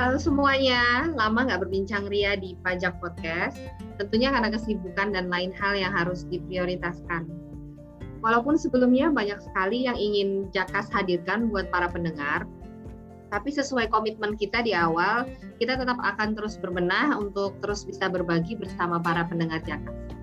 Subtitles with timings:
[0.00, 3.60] Halo semuanya, lama nggak berbincang Ria di Pajak Podcast.
[4.00, 7.28] Tentunya karena kesibukan dan lain hal yang harus diprioritaskan.
[8.24, 12.48] Walaupun sebelumnya banyak sekali yang ingin Jakas hadirkan buat para pendengar,
[13.28, 15.28] tapi sesuai komitmen kita di awal,
[15.60, 20.16] kita tetap akan terus berbenah untuk terus bisa berbagi bersama para pendengar Jakas.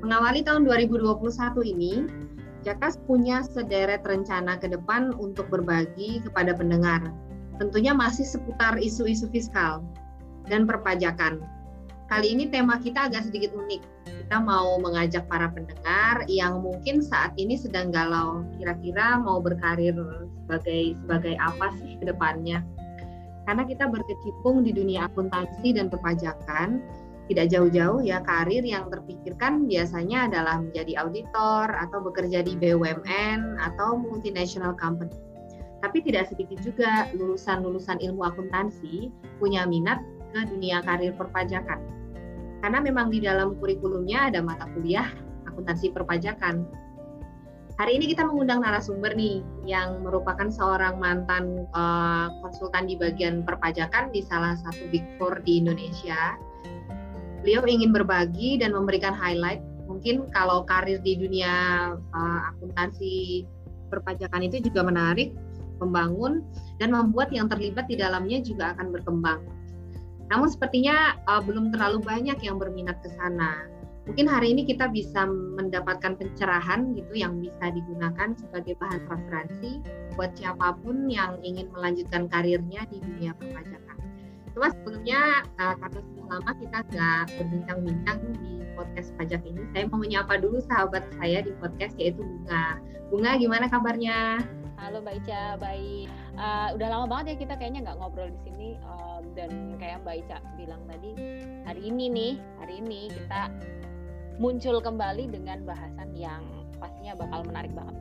[0.00, 1.20] Mengawali tahun 2021
[1.68, 2.08] ini,
[2.64, 7.04] Jakas punya sederet rencana ke depan untuk berbagi kepada pendengar,
[7.60, 9.84] tentunya masih seputar isu-isu fiskal
[10.48, 11.44] dan perpajakan.
[12.08, 13.84] Kali ini tema kita agak sedikit unik.
[14.08, 19.94] Kita mau mengajak para pendengar yang mungkin saat ini sedang galau, kira-kira mau berkarir
[20.42, 22.64] sebagai sebagai apa sih ke depannya.
[23.46, 26.82] Karena kita berkecimpung di dunia akuntansi dan perpajakan,
[27.30, 34.02] tidak jauh-jauh ya karir yang terpikirkan biasanya adalah menjadi auditor atau bekerja di BUMN atau
[34.02, 35.29] multinational company
[35.80, 39.08] tapi tidak sedikit juga lulusan-lulusan ilmu akuntansi
[39.40, 40.00] punya minat
[40.30, 41.80] ke dunia karir perpajakan.
[42.60, 45.08] Karena memang di dalam kurikulumnya ada mata kuliah
[45.48, 46.68] akuntansi perpajakan.
[47.80, 54.12] Hari ini kita mengundang narasumber nih yang merupakan seorang mantan uh, konsultan di bagian perpajakan
[54.12, 56.36] di salah satu Big Four di Indonesia.
[57.40, 61.52] Beliau ingin berbagi dan memberikan highlight mungkin kalau karir di dunia
[61.96, 63.48] uh, akuntansi
[63.88, 65.32] perpajakan itu juga menarik
[65.80, 66.44] membangun
[66.78, 69.40] dan membuat yang terlibat di dalamnya juga akan berkembang.
[70.30, 73.66] Namun sepertinya uh, belum terlalu banyak yang berminat ke sana.
[74.08, 79.82] Mungkin hari ini kita bisa mendapatkan pencerahan gitu yang bisa digunakan sebagai bahan referensi
[80.16, 83.98] buat siapa pun yang ingin melanjutkan karirnya di dunia perpajakan.
[84.56, 90.00] Cuma sebelumnya uh, karena sudah lama kita nggak berbincang-bincang di podcast pajak ini, saya mau
[90.00, 92.80] menyapa dulu sahabat saya di podcast yaitu Bunga.
[93.12, 94.42] Bunga gimana kabarnya?
[94.80, 96.08] Halo Mbak Ica, baik.
[96.40, 100.24] Uh, udah lama banget ya kita kayaknya nggak ngobrol di sini um, dan kayak Mbak
[100.24, 101.12] Ica bilang tadi
[101.68, 103.52] hari ini nih, hari ini kita
[104.40, 106.40] muncul kembali dengan bahasan yang
[106.80, 107.92] pastinya bakal menarik banget.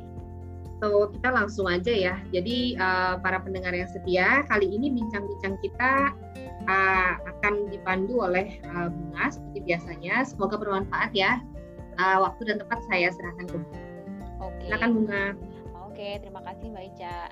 [0.80, 2.16] So kita langsung aja ya.
[2.32, 6.16] Jadi uh, para pendengar yang setia, kali ini bincang-bincang kita
[6.64, 10.24] uh, akan dipandu oleh uh, Bunga seperti biasanya.
[10.24, 11.44] Semoga bermanfaat ya.
[12.00, 13.84] Uh, waktu dan tempat saya serahkan ke Bunga.
[14.40, 14.64] Oke.
[14.64, 15.24] Silakan Bunga.
[16.00, 17.28] Oke, terima kasih Mbak Ica.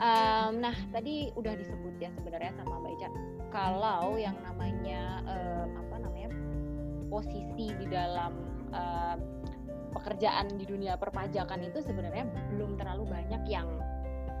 [0.00, 3.08] Um, nah, tadi udah disebut ya sebenarnya sama Mbak Ica
[3.52, 6.32] kalau yang namanya um, apa namanya
[7.12, 8.40] posisi di dalam
[8.72, 9.18] um,
[9.92, 12.24] pekerjaan di dunia perpajakan itu sebenarnya
[12.56, 13.68] belum terlalu banyak yang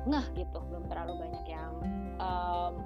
[0.08, 1.76] ngeh gitu, belum terlalu banyak yang
[2.16, 2.80] um,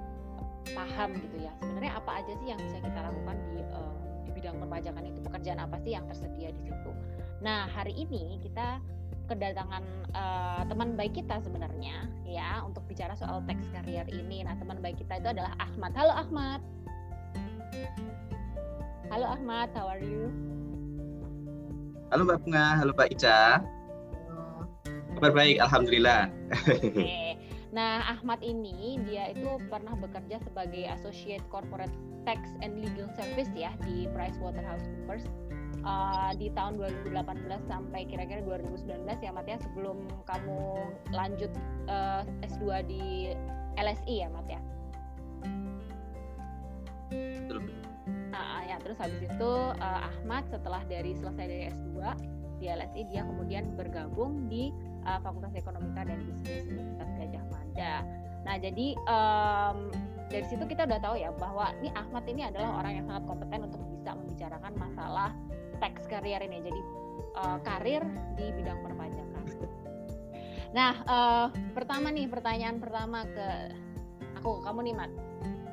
[0.75, 1.55] paham gitu ya.
[1.63, 3.95] Sebenarnya apa aja sih yang bisa kita lakukan di uh,
[4.27, 6.91] di bidang perpajakan itu pekerjaan apa sih yang tersedia di situ.
[7.39, 8.83] Nah, hari ini kita
[9.31, 14.43] kedatangan uh, teman baik kita sebenarnya ya untuk bicara soal teks career ini.
[14.43, 15.95] Nah, teman baik kita itu adalah Ahmad.
[15.95, 16.59] Halo Ahmad.
[19.11, 20.31] Halo Ahmad, how are you?
[22.11, 23.63] Halo Mbak Bunga, halo Mbak Ica.
[25.15, 26.27] Kabar baik, alhamdulillah.
[26.67, 27.39] Oke.
[27.71, 31.95] Nah, Ahmad ini dia itu pernah bekerja sebagai Associate Corporate
[32.27, 35.23] Tax and Legal Service ya di PricewaterhouseCoopers
[35.85, 37.15] uh, di tahun 2018
[37.69, 40.61] sampai kira-kira 2019 ya Mat ya sebelum kamu
[41.13, 41.51] lanjut
[41.89, 43.05] uh, eh, S2 di
[43.77, 44.61] LSI ya Mat ya.
[48.31, 51.99] Nah, ya terus habis itu uh, Ahmad setelah dari selesai dari S2
[52.61, 54.69] di LSI dia kemudian bergabung di
[55.03, 57.95] uh, Fakultas Ekonomika dan Bisnis Universitas Gajah Mada.
[58.41, 59.77] Nah, jadi um,
[60.31, 63.59] dari situ kita udah tahu ya bahwa ini Ahmad ini adalah orang yang sangat kompeten
[63.67, 65.29] untuk bisa membicarakan masalah
[65.81, 66.81] tax career ini jadi
[67.41, 68.05] uh, karir
[68.37, 69.45] di bidang perpajakan.
[70.71, 73.75] Nah uh, pertama nih pertanyaan pertama ke
[74.39, 75.11] aku kamu nih Mat.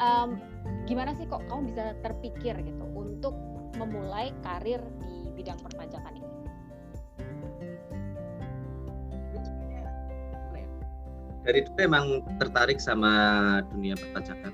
[0.02, 0.42] Um,
[0.90, 3.30] gimana sih kok kamu bisa terpikir gitu untuk
[3.78, 6.26] memulai karir di bidang perpajakan ini?
[11.46, 12.06] Dari dulu emang
[12.42, 13.12] tertarik sama
[13.70, 14.50] dunia perpajakan.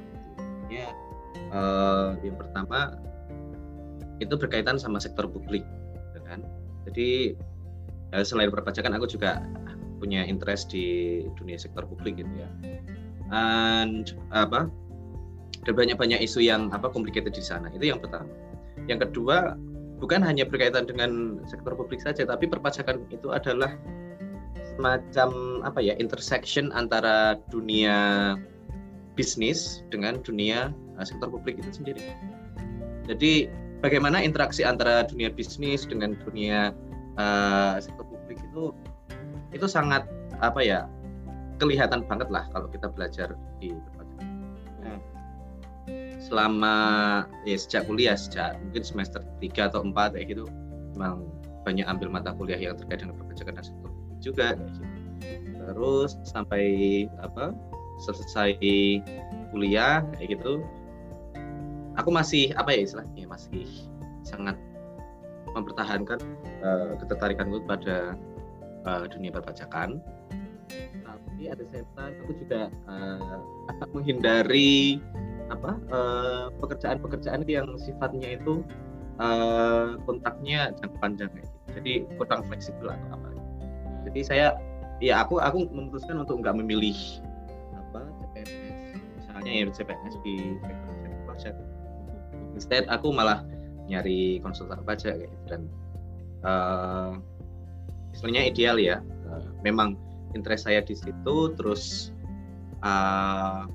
[0.68, 0.92] Ya
[1.54, 2.98] uh, yang pertama
[4.24, 5.62] itu berkaitan sama sektor publik
[6.10, 6.40] gitu kan.
[6.88, 7.36] Jadi
[8.12, 9.44] ya, selain perpajakan aku juga
[10.00, 12.48] punya interest di dunia sektor publik gitu ya.
[13.32, 14.68] And apa
[15.64, 17.72] ada banyak-banyak isu yang apa complicated di sana.
[17.72, 18.28] Itu yang pertama.
[18.84, 19.56] Yang kedua
[20.02, 23.72] bukan hanya berkaitan dengan sektor publik saja tapi perpajakan itu adalah
[24.74, 28.34] semacam apa ya intersection antara dunia
[29.14, 32.02] bisnis dengan dunia uh, sektor publik itu sendiri.
[33.06, 33.48] Jadi
[33.84, 36.72] bagaimana interaksi antara dunia bisnis dengan dunia
[37.20, 38.72] uh, sektor publik itu
[39.52, 40.08] itu sangat
[40.40, 40.88] apa ya
[41.60, 44.26] kelihatan banget lah kalau kita belajar di perpajakan.
[44.80, 44.98] Nah,
[46.16, 46.76] selama
[47.44, 50.48] ya sejak kuliah sejak mungkin semester 3 atau 4 kayak gitu
[50.96, 51.28] memang
[51.68, 54.80] banyak ambil mata kuliah yang terkait dengan perpajakan dan sektor publik juga kayak gitu.
[55.64, 56.64] terus sampai
[57.20, 57.52] apa
[58.02, 58.56] selesai
[59.52, 60.64] kuliah kayak gitu
[61.98, 63.66] aku masih apa ya istilahnya masih
[64.24, 64.56] sangat
[65.54, 66.18] mempertahankan
[66.64, 68.18] uh, ketertarikanku pada
[68.88, 70.02] uh, dunia perpajakan.
[71.04, 73.38] Tapi ada time aku juga uh,
[73.94, 74.98] menghindari
[75.52, 75.76] apa
[76.58, 78.64] pekerjaan-pekerjaan uh, yang sifatnya itu
[79.20, 81.52] uh, kontaknya jangka panjang gitu.
[81.78, 83.28] jadi kurang fleksibel atau apa.
[84.08, 84.46] Jadi saya
[85.02, 86.96] ya aku aku memutuskan untuk nggak memilih
[87.74, 90.94] apa CPNS misalnya ya CPNS di sektor
[91.26, 91.54] pajak
[92.54, 93.42] instead aku malah
[93.90, 95.62] nyari konsultan pajak kayak gitu dan
[96.46, 97.12] uh,
[98.16, 98.96] istilahnya ideal ya
[99.28, 99.98] uh, memang
[100.32, 102.14] interest saya di situ terus
[102.80, 103.68] uh,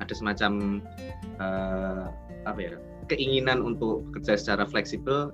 [0.00, 0.82] ada semacam
[1.38, 2.08] uh,
[2.48, 2.72] apa ya
[3.06, 5.30] keinginan untuk kerja secara fleksibel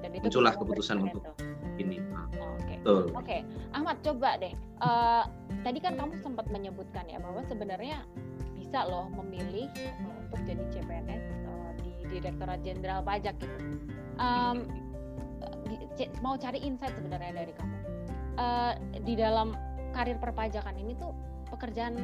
[0.00, 1.82] dan itu muncullah keputusan untuk itu.
[1.82, 3.06] ini oh, Oke, okay.
[3.14, 3.40] okay.
[3.74, 4.54] Ahmad coba deh.
[4.80, 5.26] Uh,
[5.66, 8.06] tadi kan kamu sempat menyebutkan ya bahwa sebenarnya
[8.56, 9.68] bisa loh memilih
[10.28, 13.56] untuk jadi CPNS uh, di Direktorat Jenderal Pajak gitu.
[14.20, 14.68] Um,
[16.20, 17.76] mau cari insight sebenarnya dari kamu.
[18.38, 18.72] Uh,
[19.02, 19.56] di dalam
[19.96, 21.10] karir perpajakan ini tuh
[21.48, 21.96] pekerjaan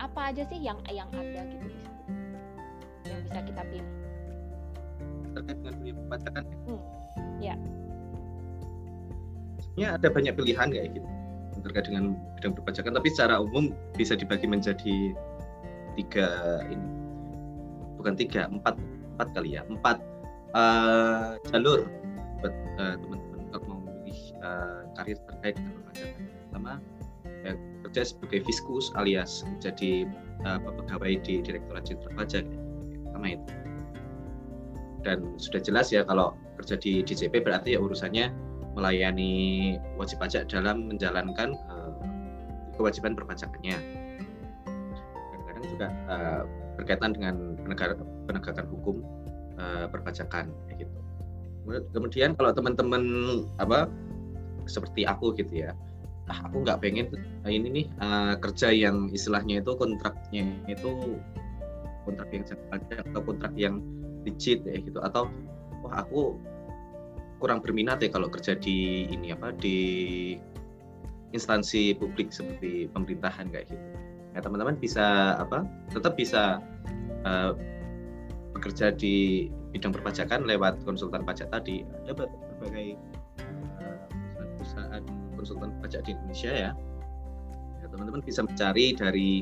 [0.00, 1.68] apa aja sih yang yang ada gitu
[3.06, 3.92] yang bisa kita pilih?
[5.36, 6.82] Terkait dengan dunia perpajakan hmm,
[7.38, 7.54] ya.
[9.62, 11.08] Sebenarnya ada banyak pilihan kayak gitu?
[11.62, 12.04] Terkait dengan
[12.40, 15.14] bidang perpajakan tapi secara umum bisa dibagi menjadi
[15.94, 17.05] tiga ini
[18.06, 18.78] bukan tiga empat
[19.18, 19.98] empat kali ya empat
[20.54, 21.90] uh, jalur
[22.38, 26.72] buat uh, teman-teman kalau mau memilih uh, karir terkait dengan perpajakan pertama
[27.42, 30.06] ya, kerja sebagai fiskus alias jadi
[30.46, 32.46] uh, pegawai di Direktorat Jenderal Pajak.
[33.10, 33.50] Pertama itu.
[35.02, 38.30] Dan sudah jelas ya kalau kerja di DJP berarti ya urusannya
[38.78, 41.90] melayani wajib pajak dalam menjalankan uh,
[42.78, 43.82] kewajiban perpajakannya.
[45.34, 47.56] Kadang-kadang juga uh, berkaitan dengan
[48.28, 49.02] penegakan hukum
[49.56, 50.96] uh, perpajakan gitu
[51.90, 53.02] kemudian kalau teman-teman
[53.58, 53.90] apa
[54.70, 55.74] seperti aku gitu ya
[56.26, 57.06] ah aku nggak pengen
[57.46, 61.18] uh, ini nih uh, kerja yang istilahnya itu kontraknya itu
[62.06, 63.82] kontrak yang pajak atau kontrak yang
[64.26, 65.30] digit ya gitu atau
[65.86, 66.38] wah aku
[67.38, 69.78] kurang berminat ya kalau kerja di ini apa di
[71.34, 73.86] instansi publik seperti pemerintahan kayak gitu.
[74.36, 76.60] Ya teman-teman bisa apa tetap bisa
[77.24, 77.56] uh,
[78.52, 82.28] bekerja di bidang perpajakan lewat konsultan pajak tadi ada
[82.60, 83.00] berbagai
[83.80, 84.04] uh,
[84.60, 85.04] perusahaan
[85.36, 86.70] konsultan pajak di Indonesia ya.
[87.80, 89.40] ya teman-teman bisa mencari dari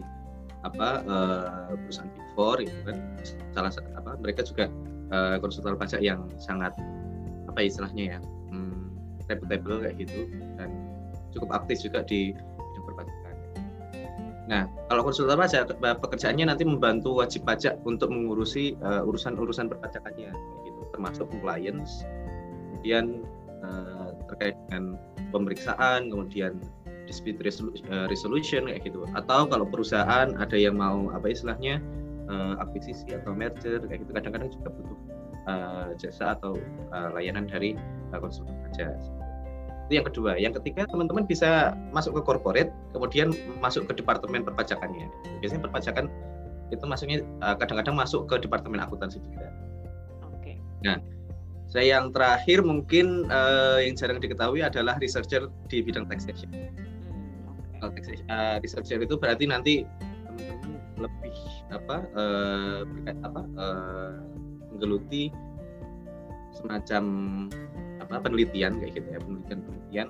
[0.65, 2.97] apa uh, perusahaan Big Four itu kan
[3.53, 4.71] salah apa mereka juga
[5.11, 6.73] uh, konsultan pajak yang sangat
[7.47, 8.19] apa istilahnya ya
[8.51, 8.95] hmm,
[9.29, 10.71] reputable kayak gitu dan
[11.37, 12.33] cukup aktif juga di
[14.45, 20.37] Nah, kalau konsultan pajak pekerjaannya nanti membantu wajib pajak untuk mengurusi uh, urusan-urusan perpajakannya,
[20.69, 22.05] gitu, termasuk compliance,
[22.77, 23.25] kemudian
[23.65, 25.01] uh, terkait dengan
[25.33, 26.61] pemeriksaan, kemudian
[27.05, 29.05] dispute eh, resolution kayak gitu.
[29.13, 31.81] Atau kalau perusahaan ada yang mau apa istilahnya
[32.33, 34.99] uh, akuisisi atau merger kayak gitu, kadang-kadang juga butuh
[35.49, 36.57] uh, jasa atau
[36.93, 37.77] uh, layanan dari
[38.13, 38.97] uh, konsultan pajak
[39.85, 45.09] itu yang kedua yang ketiga teman-teman bisa masuk ke corporate kemudian masuk ke departemen perpajakannya
[45.45, 46.09] biasanya perpajakan
[46.73, 49.53] itu masuknya eh, kadang-kadang masuk ke departemen akuntansi juga
[50.25, 50.97] oke nah
[51.75, 56.47] saya yang terakhir mungkin uh, yang jarang diketahui adalah researcher di bidang taxation.
[57.83, 57.99] Okay.
[57.99, 59.75] taxation uh, researcher itu berarti nanti
[60.39, 61.37] teman-teman lebih
[61.75, 64.15] apa uh, berkait apa uh,
[64.71, 65.35] menggeluti
[66.55, 67.05] semacam
[68.07, 70.09] apa penelitian kayak gitu ya penelitian penelitian.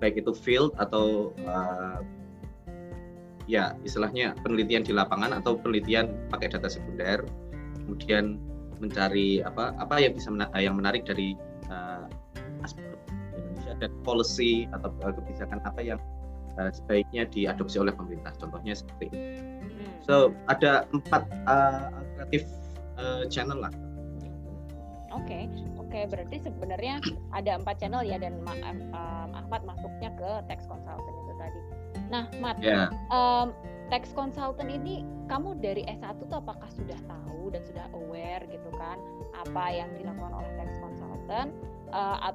[0.00, 2.00] Baik itu field atau uh,
[3.44, 7.24] ya istilahnya penelitian di lapangan atau penelitian pakai data sekunder.
[7.84, 8.38] Kemudian
[8.80, 11.36] mencari apa apa yang bisa menarik, yang menarik dari
[11.68, 12.08] uh,
[12.64, 12.96] aspek
[13.36, 16.00] Indonesia dan policy atau uh, kebijakan apa yang
[16.56, 18.32] uh, sebaiknya diadopsi oleh pemerintah.
[18.40, 20.00] Contohnya seperti itu hmm.
[20.06, 22.48] so ada empat uh, alternatif
[22.96, 23.72] uh, channel lah.
[25.10, 25.26] Oke.
[25.26, 25.79] okay.
[25.90, 27.02] Oke, berarti sebenarnya
[27.34, 31.60] ada empat channel ya dan um, Ahmad masuknya ke tax consultant itu tadi.
[32.14, 32.94] Nah, Mat, yeah.
[33.10, 33.50] um,
[33.90, 39.02] tax consultant ini kamu dari S1 tuh apakah sudah tahu dan sudah aware gitu kan
[39.34, 41.50] apa yang dilakukan oleh tax consultant
[41.90, 42.30] uh,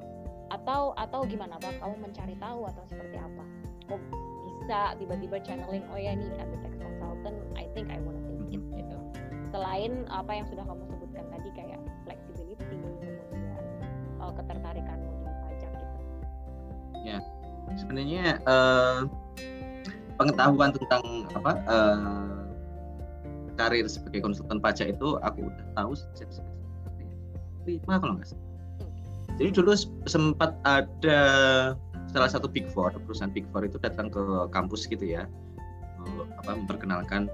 [0.52, 1.80] atau atau gimana Pak?
[1.80, 3.44] Kamu mencari tahu atau seperti apa?
[3.88, 4.00] Kok
[4.52, 8.64] bisa tiba-tiba channeling oh ya nih ada tax consultant, I think I wanna take it
[8.84, 9.00] gitu.
[9.48, 11.75] selain apa yang sudah kamu sebutkan tadi kayak
[14.26, 15.96] uh, ketertarikanmu di pajak gitu.
[17.06, 17.18] Ya
[17.78, 19.06] sebenarnya uh,
[20.18, 21.02] pengetahuan tentang
[21.34, 22.44] apa uh,
[23.56, 26.28] karir sebagai konsultan pajak itu aku udah tahu sejak
[27.66, 28.44] lima kalau nggak salah.
[29.36, 29.72] Jadi dulu
[30.08, 31.20] sempat ada
[32.08, 34.22] salah satu big four perusahaan big four itu datang ke
[34.54, 35.28] kampus gitu ya,
[36.40, 37.28] apa memperkenalkan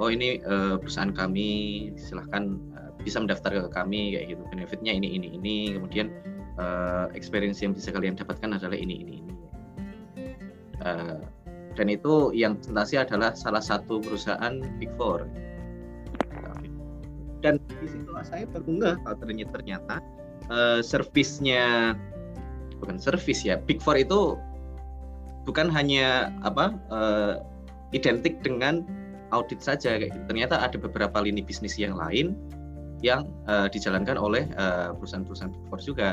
[0.00, 2.58] oh ini uh, perusahaan kami silahkan
[3.06, 4.42] bisa mendaftar ke kami kayak gitu.
[4.50, 5.56] Benefitnya ini ini ini.
[5.78, 6.10] Kemudian
[6.58, 9.34] uh, experience yang bisa kalian dapatkan adalah ini ini ini.
[10.82, 11.22] Uh,
[11.78, 15.22] dan itu yang presentasi adalah salah satu perusahaan big four.
[17.44, 19.94] Dan di situ saya kalau ternyata ternyata
[20.50, 21.94] uh, servisnya
[22.82, 24.34] bukan servis ya big four itu
[25.46, 27.38] bukan hanya apa uh,
[27.94, 28.82] identik dengan
[29.30, 30.24] audit saja kayak gitu.
[30.32, 32.34] Ternyata ada beberapa lini bisnis yang lain
[33.04, 36.08] yang uh, dijalankan oleh uh, perusahaan-perusahaan Big Four juga.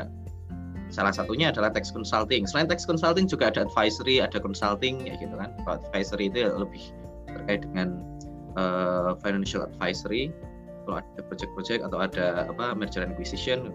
[0.92, 2.44] Salah satunya adalah tax consulting.
[2.44, 5.50] Selain tax consulting juga ada advisory, ada consulting kayak gitu kan.
[5.64, 6.84] Kalau advisory itu lebih
[7.26, 7.98] terkait dengan
[8.54, 10.30] uh, financial advisory.
[10.84, 13.72] Kalau ada project-project atau ada apa merger and acquisition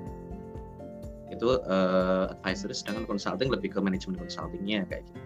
[1.34, 5.20] itu uh, advisory sedangkan consulting lebih ke manajemen consultingnya kayak gitu.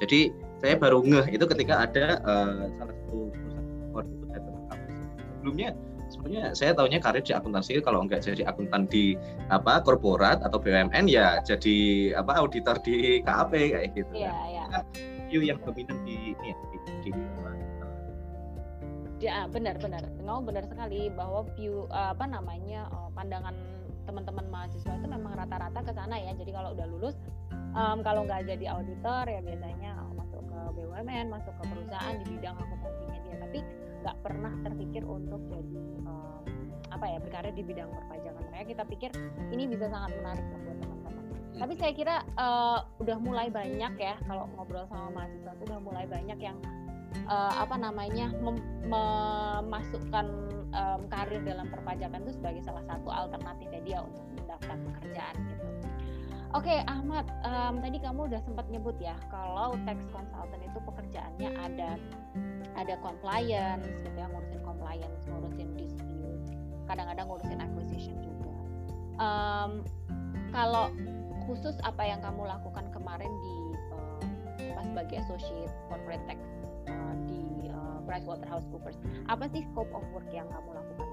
[0.00, 0.20] Jadi
[0.60, 3.32] saya baru ngeh itu ketika ada uh, salah satu
[5.40, 5.72] sebelumnya
[6.10, 9.14] sebenarnya saya tahunya karir di akuntansi kalau nggak jadi akuntan di
[9.48, 14.34] apa korporat atau BUMN ya jadi apa auditor di KAP kayak gitu kan.
[14.50, 14.64] iya.
[14.68, 14.84] Kan
[15.30, 17.10] view yang dominan di ini ya di, di
[19.20, 20.00] Ya, benar benar.
[20.24, 23.52] Kamu benar sekali bahwa view apa namanya uh, pandangan
[24.08, 26.32] teman-teman mahasiswa itu memang rata-rata ke sana ya.
[26.32, 27.20] Jadi kalau udah lulus
[27.76, 32.56] um, kalau nggak jadi auditor ya biasanya masuk ke BUMN, masuk ke perusahaan di bidang
[32.56, 33.36] akuntansinya dia.
[33.44, 33.58] Tapi
[34.00, 35.78] nggak pernah terpikir untuk jadi
[36.08, 36.44] um,
[36.90, 38.42] apa ya berkarir di bidang perpajakan.
[38.50, 39.10] Mereka kita pikir
[39.54, 41.14] ini bisa sangat menarik buat teman-teman.
[41.60, 46.04] Tapi saya kira uh, udah mulai banyak ya kalau ngobrol sama mahasiswa itu udah mulai
[46.08, 46.56] banyak yang
[47.28, 48.32] uh, apa namanya
[48.86, 50.26] memasukkan
[50.74, 55.66] um, karir dalam perpajakan itu sebagai salah satu alternatifnya dia untuk mendaftar pekerjaan gitu.
[56.50, 61.50] Oke okay, Ahmad, um, tadi kamu udah sempat nyebut ya kalau tax consultant itu pekerjaannya
[61.54, 61.94] ada
[62.74, 66.42] ada compliance gitu ya ngurusin compliance ngurusin dispute
[66.90, 68.50] kadang-kadang ngurusin acquisition juga.
[69.22, 69.86] Um,
[70.50, 70.90] kalau
[71.46, 73.54] khusus apa yang kamu lakukan kemarin di
[73.94, 74.18] uh,
[74.74, 76.42] pas sebagai associate corporate tax
[76.90, 78.98] uh, di uh, PricewaterhouseCoopers
[79.30, 81.09] apa sih scope of work yang kamu lakukan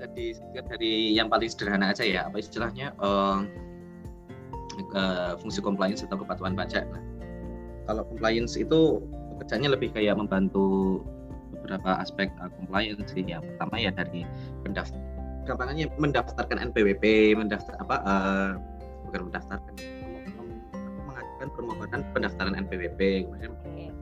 [0.00, 0.24] jadi
[0.64, 3.44] dari yang paling sederhana aja ya apa istilahnya uh,
[5.38, 7.02] fungsi compliance atau kepatuhan pajak nah
[7.90, 9.02] kalau compliance itu
[9.34, 11.00] pekerjaannya lebih kayak membantu
[11.50, 13.26] beberapa aspek uh, compliance sih.
[13.26, 14.22] Yang pertama ya dari
[14.62, 15.00] pendaftar
[15.48, 18.50] gampangannya mendaftarkan NPWP, mendaftar apa uh,
[19.08, 19.74] bukan mendaftarkan
[21.40, 23.52] mengajukan permohonan pendaftaran NPWP, kemudian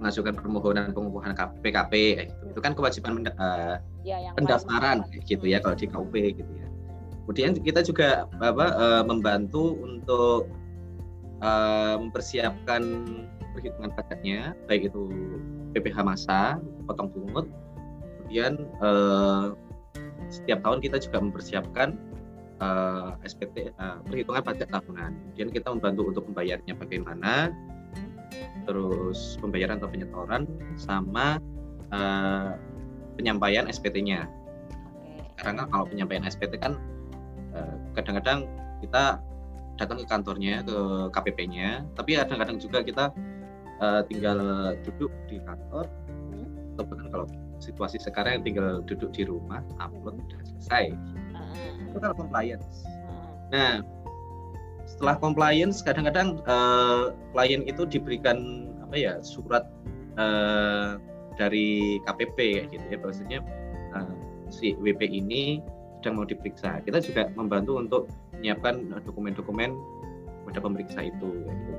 [0.03, 2.43] mengajukan permohonan pengukuhan PKP eh, gitu.
[2.51, 6.67] itu kan kewajiban uh, ya, yang pendaftaran gitu ya kalau di KUP gitu ya.
[7.23, 10.51] Kemudian kita juga apa uh, membantu untuk
[11.47, 12.83] uh, mempersiapkan
[13.55, 15.07] perhitungan pajaknya baik itu
[15.79, 16.59] PPh masa
[16.91, 17.47] potong pungut
[18.23, 19.47] kemudian eh,
[20.31, 21.99] setiap tahun kita juga mempersiapkan
[22.59, 27.53] eh, SPT eh, perhitungan pajak tahunan kemudian kita membantu untuk membayarnya bagaimana
[28.69, 30.43] terus pembayaran atau penyetoran
[30.77, 31.41] sama
[31.91, 32.51] eh,
[33.19, 34.29] penyampaian SPT-nya
[35.39, 36.79] karena kalau penyampaian SPT kan
[37.95, 38.47] kadang-kadang
[38.79, 39.19] kita
[39.79, 40.79] datang ke kantornya ke
[41.11, 43.11] KPP-nya tapi kadang-kadang juga kita
[43.83, 44.39] uh, tinggal
[44.83, 46.75] duduk di kantor hmm.
[46.75, 47.27] atau bahkan kalau
[47.59, 50.85] situasi sekarang tinggal duduk di rumah upload sudah selesai.
[51.89, 52.85] Itu kan compliance.
[53.49, 53.49] Hmm.
[53.49, 53.75] nah
[54.89, 59.69] setelah compliance kadang-kadang uh, klien itu diberikan apa ya surat
[60.17, 60.97] uh,
[61.37, 62.99] dari KPP kayak gitu ya.
[62.99, 63.41] Maksudnya
[63.95, 64.13] uh,
[64.49, 65.61] si WP ini
[66.01, 66.81] sedang mau diperiksa.
[66.83, 68.03] Kita juga membantu untuk
[68.39, 69.77] menyiapkan dokumen-dokumen
[70.49, 71.73] pada pemeriksa itu gitu.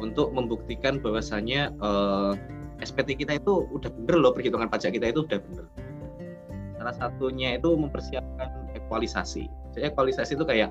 [0.00, 2.34] Untuk membuktikan bahwasannya uh,
[2.80, 5.66] eh, SPT kita itu udah bener loh perhitungan pajak kita itu udah bener.
[6.80, 8.23] Salah satunya itu mempersiapkan
[8.86, 9.48] ekualisasi.
[9.74, 10.70] Jadi ekualisasi itu kayak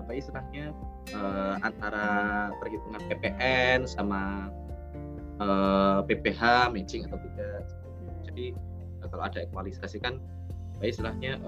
[0.00, 0.70] apa istilahnya
[1.14, 2.06] uh, antara
[2.62, 4.50] perhitungan PPN sama
[5.42, 7.62] uh, eh, PPH matching atau tidak.
[8.26, 8.54] Jadi
[9.06, 10.18] kalau ada ekualisasi kan
[10.76, 11.40] apa istilahnya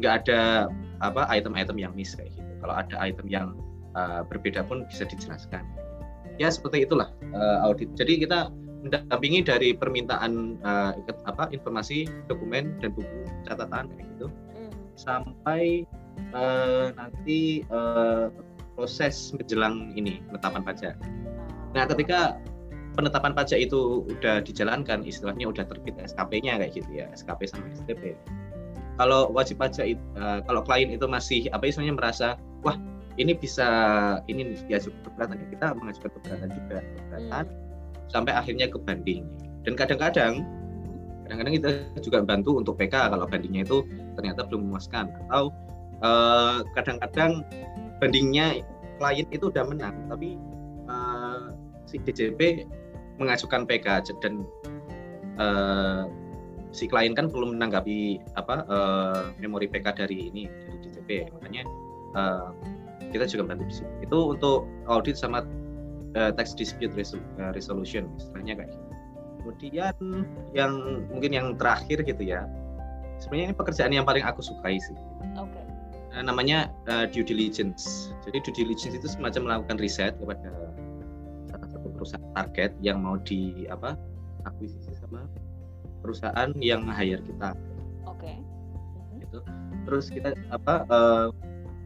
[0.00, 0.68] nggak uh, ada
[1.00, 2.52] apa item-item yang miss kayak gitu.
[2.64, 3.54] Kalau ada item yang
[3.94, 5.62] uh, berbeda pun bisa dijelaskan.
[6.36, 7.92] Ya seperti itulah uh, audit.
[7.96, 8.52] Jadi kita
[8.84, 10.92] mendampingi dari permintaan uh,
[11.26, 14.70] apa informasi dokumen dan buku catatan kayak gitu mm.
[14.98, 15.86] sampai
[16.36, 18.28] uh, nanti uh,
[18.76, 20.94] proses menjelang ini penetapan pajak.
[21.72, 22.36] Nah, ketika
[22.92, 28.16] penetapan pajak itu udah dijalankan, istilahnya udah terbit SKP-nya kayak gitu ya, SKP sama STP.
[29.00, 32.28] Kalau wajib pajak, uh, kalau klien itu masih apa istilahnya merasa,
[32.64, 32.76] wah
[33.16, 33.68] ini bisa
[34.28, 37.65] ini diajukan keberatan ya kita mengajukan keberatan juga keberatan hmm.
[38.10, 39.26] Sampai akhirnya ke banding.
[39.66, 40.46] Dan kadang-kadang
[41.26, 41.68] kadang-kadang kita
[42.02, 43.82] juga bantu untuk PK kalau bandingnya itu
[44.14, 45.10] ternyata belum memuaskan.
[45.26, 45.50] Atau
[46.02, 47.42] eh, kadang-kadang
[47.98, 48.62] bandingnya
[48.96, 50.40] klien itu udah menang tapi
[50.88, 51.52] uh,
[51.84, 52.64] si DJP
[53.20, 54.44] mengajukan PK dan
[55.36, 56.08] uh,
[56.72, 61.62] si klien kan perlu menanggapi apa uh, memori PK dari ini dari DJP makanya
[62.16, 62.50] uh,
[63.12, 63.92] kita juga bantu di situ.
[64.02, 65.44] Itu untuk audit sama
[66.16, 67.04] uh, tax dispute eh,
[67.52, 68.86] resolution istilahnya kayak gitu.
[69.46, 69.94] Kemudian
[70.56, 70.72] yang
[71.12, 72.48] mungkin yang terakhir gitu ya.
[73.22, 74.96] Sebenarnya ini pekerjaan yang paling aku sukai sih.
[75.38, 75.52] Oke.
[75.52, 75.64] Okay.
[76.16, 78.10] Uh, namanya uh, due diligence.
[78.26, 80.50] Jadi due diligence itu semacam melakukan riset kepada
[81.52, 83.94] salah satu perusahaan target yang mau di apa
[84.48, 85.28] akuisisi sama
[86.02, 87.54] perusahaan yang hire kita.
[88.08, 88.34] Oke.
[88.34, 88.36] Okay.
[89.22, 89.38] Itu.
[89.86, 91.30] Terus kita apa uh,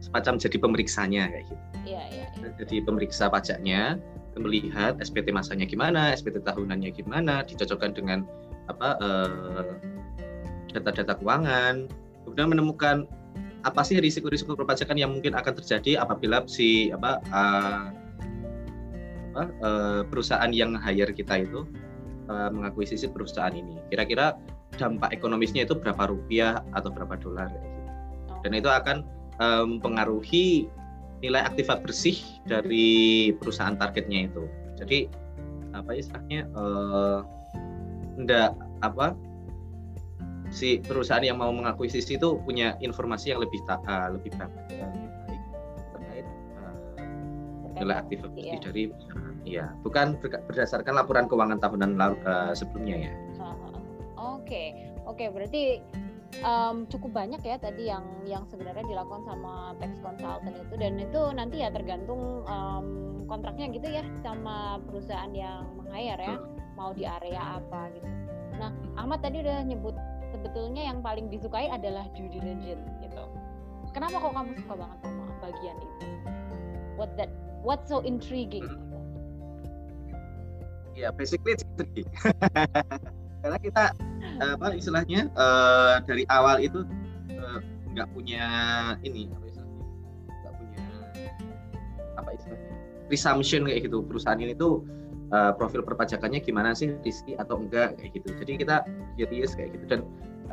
[0.01, 1.63] semacam jadi pemeriksanya kayak gitu.
[1.81, 2.49] Iya, iya, iya.
[2.61, 3.97] Jadi pemeriksa pajaknya,
[4.39, 8.23] melihat SPT masanya gimana, SPT tahunannya gimana, dicocokkan dengan
[8.71, 9.75] apa eh,
[10.71, 11.91] data-data keuangan,
[12.23, 13.03] kemudian menemukan
[13.61, 17.85] apa sih risiko-risiko perpajakan yang mungkin akan terjadi apabila si apa uh,
[19.31, 21.67] apa uh, perusahaan yang hire kita itu
[22.31, 23.77] uh, mengakuisisi perusahaan ini.
[23.93, 24.33] Kira-kira
[24.81, 27.67] dampak ekonomisnya itu berapa rupiah atau berapa dolar gitu.
[28.41, 29.05] Dan itu akan
[29.41, 30.69] mempengaruhi
[31.21, 32.17] nilai aktiva bersih
[32.49, 34.43] dari perusahaan targetnya itu.
[34.81, 35.05] Jadi
[35.71, 37.23] apa istilahnya uh,
[38.19, 39.15] enggak apa
[40.51, 44.51] si perusahaan yang mau mengakuisisi itu punya informasi yang lebih uh, lebih baik
[45.95, 46.27] terkait
[46.59, 46.75] uh,
[47.79, 48.61] nilai aktiva bersih ya.
[48.65, 49.29] dari perusahaan.
[49.41, 53.13] Iya, bukan berdasarkan laporan keuangan tahunan uh, sebelumnya ya.
[53.41, 53.57] Oke,
[54.21, 54.67] okay.
[55.07, 55.61] oke okay, berarti
[56.39, 61.21] um, cukup banyak ya tadi yang yang sebenarnya dilakukan sama tax consultant itu dan itu
[61.35, 62.87] nanti ya tergantung um,
[63.27, 66.37] kontraknya gitu ya sama perusahaan yang meng-hire ya
[66.79, 68.07] mau di area apa gitu.
[68.57, 69.95] Nah Ahmad tadi udah nyebut
[70.31, 73.23] sebetulnya yang paling disukai adalah due diligence gitu.
[73.91, 76.07] Kenapa kok kamu suka banget sama bagian itu?
[76.95, 78.67] What that what so intriguing?
[78.67, 78.89] Hmm.
[80.91, 82.07] Ya, yeah, basically it's intriguing.
[83.41, 83.85] Karena kita
[84.41, 86.81] apa istilahnya uh, dari awal itu
[87.29, 87.59] eh,
[87.93, 88.45] nggak uh, punya
[89.05, 89.85] ini apa istilahnya
[90.41, 90.85] nggak punya
[92.17, 92.73] apa istilahnya
[93.09, 94.01] presumption kayak gitu.
[94.05, 94.81] Perusahaan ini tuh
[95.33, 98.29] uh, profil perpajakannya gimana sih risky atau enggak kayak gitu.
[98.41, 98.85] Jadi kita
[99.17, 99.85] curious kayak gitu.
[99.89, 99.99] Dan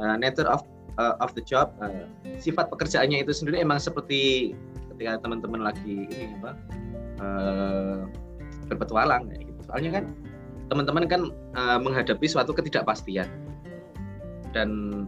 [0.00, 0.64] uh, nature of
[1.00, 2.08] uh, of the job uh,
[2.40, 4.52] sifat pekerjaannya itu sendiri emang seperti
[4.94, 6.52] ketika teman-teman lagi ini apa
[7.24, 8.00] uh,
[8.68, 9.60] berpetualang kayak gitu.
[9.68, 10.04] Soalnya kan
[10.68, 11.22] teman-teman kan
[11.56, 13.28] uh, menghadapi suatu ketidakpastian
[14.52, 15.04] dan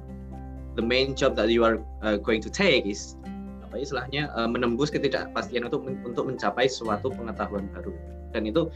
[0.76, 3.16] the main job that you are uh, going to take is
[3.64, 7.92] apa istilahnya uh, menembus ketidakpastian untuk untuk mencapai suatu pengetahuan baru
[8.34, 8.66] dan itu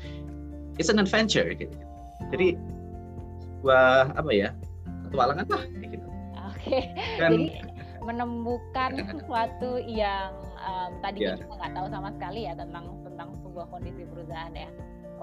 [0.78, 1.74] it's an adventure gitu.
[2.30, 2.58] Jadi
[3.58, 4.50] sebuah apa ya
[5.08, 6.06] petualangan lah kayak gitu.
[6.06, 6.60] Oke.
[6.60, 6.82] Okay.
[7.16, 7.44] Jadi
[8.04, 11.40] menemukan sesuatu yang um, tadi yeah.
[11.40, 14.68] kita nggak tahu sama sekali ya tentang tentang sebuah kondisi perusahaan ya.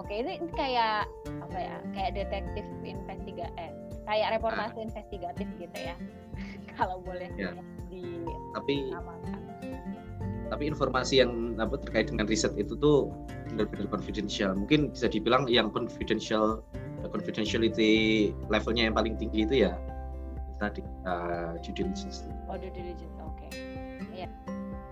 [0.01, 1.77] Oke, ini, ini kayak apa ya?
[1.93, 3.71] Kayak detektif investiga eh
[4.11, 4.83] kayak reportase nah.
[4.83, 5.95] investigatif gitu ya
[6.77, 7.53] kalau boleh ya.
[7.87, 8.25] di
[8.57, 8.91] tapi
[10.51, 13.07] tapi informasi yang apa terkait dengan riset itu tuh
[13.51, 16.59] benar-benar confidential mungkin bisa dibilang yang confidential
[17.07, 19.79] confidentiality levelnya yang paling tinggi itu ya
[20.59, 23.49] tadi uh, due diligence oh due diligence oke okay.
[24.11, 24.29] yeah.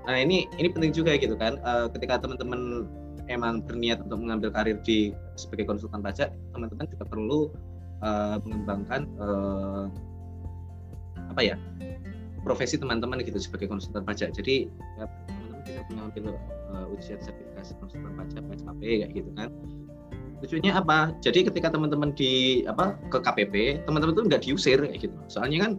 [0.07, 2.87] nah ini ini penting juga gitu kan uh, ketika teman-teman
[3.29, 7.39] emang berniat untuk mengambil karir di sebagai konsultan pajak teman-teman juga perlu
[8.01, 9.85] uh, mengembangkan uh,
[11.29, 11.55] apa ya
[12.41, 14.31] profesi teman-teman gitu sebagai konsultan pajak.
[14.33, 16.25] Jadi ya, teman-teman bisa mengambil
[16.73, 19.49] uh, ujian sertifikasi konsultan pajak PSKP kayak gitu kan.
[20.39, 21.11] Tujuannya apa?
[21.19, 25.17] Jadi ketika teman-teman di apa ke KPP, teman-teman itu nggak diusir kayak gitu.
[25.27, 25.71] Soalnya kan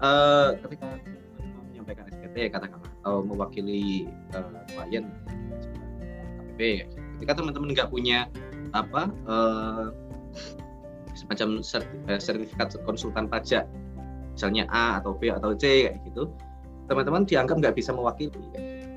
[0.00, 0.96] uh, ketika
[1.68, 5.04] menyampaikan SPT katakanlah atau mewakili uh, klien
[6.62, 6.94] Gitu.
[7.18, 8.26] Ketika teman-teman nggak punya
[8.72, 9.92] apa uh,
[11.12, 11.60] semacam
[12.08, 13.68] eh, sertifikat konsultan pajak
[14.32, 16.32] misalnya A atau B atau C kayak gitu
[16.88, 18.88] teman-teman dianggap nggak bisa mewakili kayak gitu.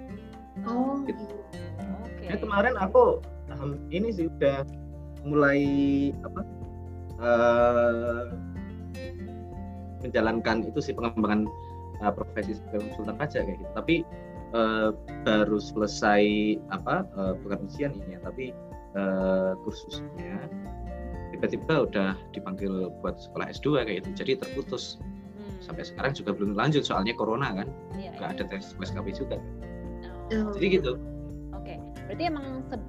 [0.66, 1.24] Oh gitu.
[2.18, 2.34] Okay.
[2.34, 3.22] Ya, kemarin aku
[3.54, 4.66] um, ini sih udah
[5.28, 5.62] mulai
[6.26, 6.42] apa
[7.22, 8.24] uh,
[10.02, 11.46] menjalankan itu sih pengembangan
[12.02, 13.72] uh, profesi sebagai konsultan pajak kayak gitu.
[13.76, 13.96] Tapi
[14.56, 14.90] uh,
[15.28, 16.24] baru selesai
[16.72, 18.56] apa uh, bukan ujian ini ya, tapi
[18.96, 20.48] uh, kursusnya
[21.36, 24.10] tiba-tiba udah dipanggil buat sekolah S2 kayak gitu.
[24.24, 25.04] Jadi terputus.
[25.36, 25.60] Hmm.
[25.60, 27.68] Sampai sekarang juga belum lanjut soalnya corona kan.
[28.00, 28.36] Iya, Gak iya.
[28.40, 29.38] ada tes USKP juga.
[30.32, 30.56] Oh.
[30.56, 30.96] Jadi gitu.
[31.52, 31.76] Oke.
[31.76, 31.78] Okay.
[32.08, 32.80] Berarti emang se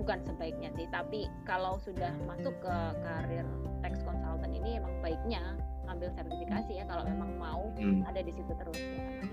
[0.00, 3.44] bukan sebaiknya sih, tapi kalau sudah masuk ke karir
[3.84, 5.42] tax consultant ini emang baiknya
[5.90, 8.06] ambil sertifikasi ya kalau memang mau hmm.
[8.06, 9.26] ada di situ terus ya.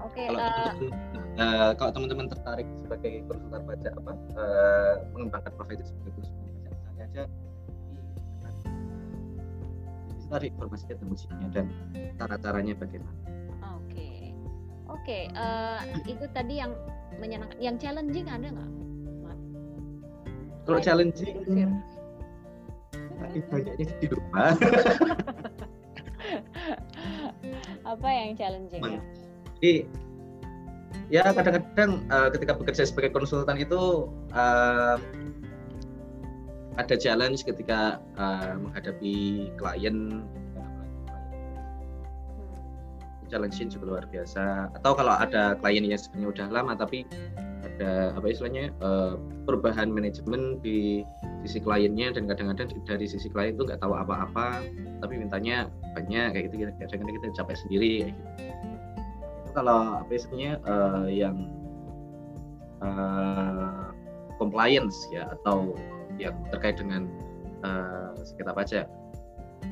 [0.00, 0.16] Oke.
[0.16, 0.72] Okay, kalau, uh,
[1.40, 7.04] uh, kalau teman-teman tertarik sebagai konsultan pajak apa uh, mengembangkan profesi sebagai konsultan pajak misalnya
[7.10, 7.24] aja
[10.30, 11.66] tadi informasi musiknya dan
[12.14, 13.18] cara-caranya bagaimana.
[13.74, 14.30] Oke, okay.
[14.86, 15.02] oke.
[15.02, 16.70] Okay, uh, itu tadi yang
[17.18, 18.70] menyenangkan, yang challenging ada nggak,
[20.70, 21.34] Kalau challenging,
[23.50, 24.54] banyaknya di rumah.
[27.90, 29.02] apa yang challenging ya?
[29.60, 29.84] Jadi
[31.12, 34.96] ya kadang-kadang uh, ketika bekerja sebagai konsultan itu uh,
[36.80, 40.24] ada challenge ketika uh, menghadapi klien.
[43.28, 44.72] Challenge juga luar biasa.
[44.80, 47.04] Atau kalau ada klien yang sebenarnya udah lama tapi
[47.60, 51.04] ada apa istilahnya uh, perubahan manajemen di
[51.44, 54.64] sisi kliennya dan kadang-kadang dari sisi klien itu nggak tahu apa-apa
[55.04, 58.24] tapi mintanya banyak kayak gitu kadang-kadang kita capek sendiri kayak gitu.
[58.40, 58.69] itu
[59.52, 61.50] kalau apa istilahnya uh, yang
[62.80, 63.90] uh,
[64.40, 65.76] compliance ya atau
[66.16, 67.08] yang terkait dengan
[67.64, 68.86] uh, sekitar pajak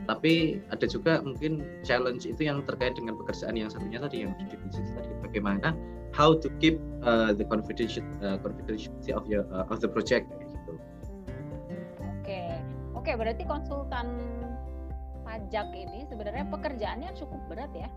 [0.08, 4.80] tapi ada juga mungkin challenge itu yang terkait dengan pekerjaan yang satunya tadi yang definisi
[4.96, 5.76] tadi bagaimana
[6.16, 10.72] how to keep uh, the confidentiality uh, confidentiality of your uh, of the project gitu.
[10.72, 10.80] Oke,
[12.24, 12.60] okay.
[12.96, 14.08] oke okay, berarti konsultan
[15.28, 17.88] pajak ini sebenarnya pekerjaannya cukup berat ya,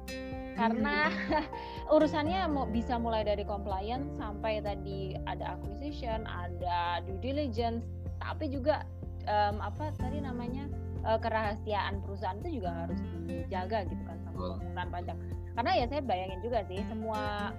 [0.60, 1.48] karena hmm.
[1.96, 7.88] urusannya mau bisa mulai dari compliance sampai tadi ada acquisition, ada due diligence,
[8.20, 8.84] tapi juga
[9.32, 10.68] um, apa tadi namanya
[11.08, 15.18] uh, kerahasiaan perusahaan itu juga harus dijaga gitu kan sama konsultan pajak.
[15.52, 17.52] Karena ya saya bayangin juga sih semua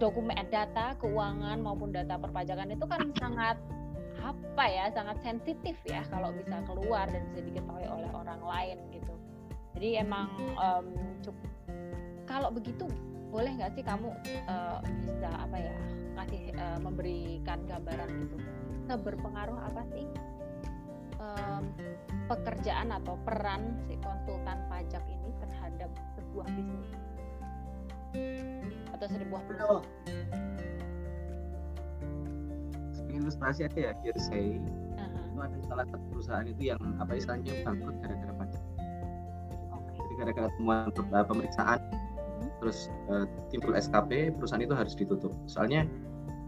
[0.00, 3.56] dokumen data keuangan maupun data perpajakan itu kan sangat
[4.22, 9.14] apa ya sangat sensitif ya kalau bisa keluar dan bisa diketahui oleh orang lain gitu.
[9.74, 10.86] Jadi emang um,
[11.26, 11.50] cukup
[12.30, 12.86] kalau begitu
[13.32, 14.14] boleh nggak sih kamu
[14.46, 15.74] uh, bisa apa ya
[16.22, 18.36] kasih uh, memberikan gambaran gitu?
[18.86, 20.06] Seberpengaruh apa sih
[21.18, 21.64] um,
[22.30, 26.90] pekerjaan atau peran si konsultan pajak ini terhadap sebuah bisnis?
[28.92, 29.84] Atau sebuah perusahaan?
[33.12, 34.56] Ilustrasi aja ya, hearsay.
[34.58, 35.28] Uh-huh.
[35.28, 38.62] Itu ada salah satu perusahaan itu yang apa istilahnya bangkrut gara-gara pajak.
[39.68, 39.96] Okay.
[40.00, 40.88] Jadi gara-gara temuan
[41.28, 42.48] pemeriksaan, uh-huh.
[42.64, 45.32] terus uh, timbul SKP, perusahaan itu harus ditutup.
[45.44, 45.84] Soalnya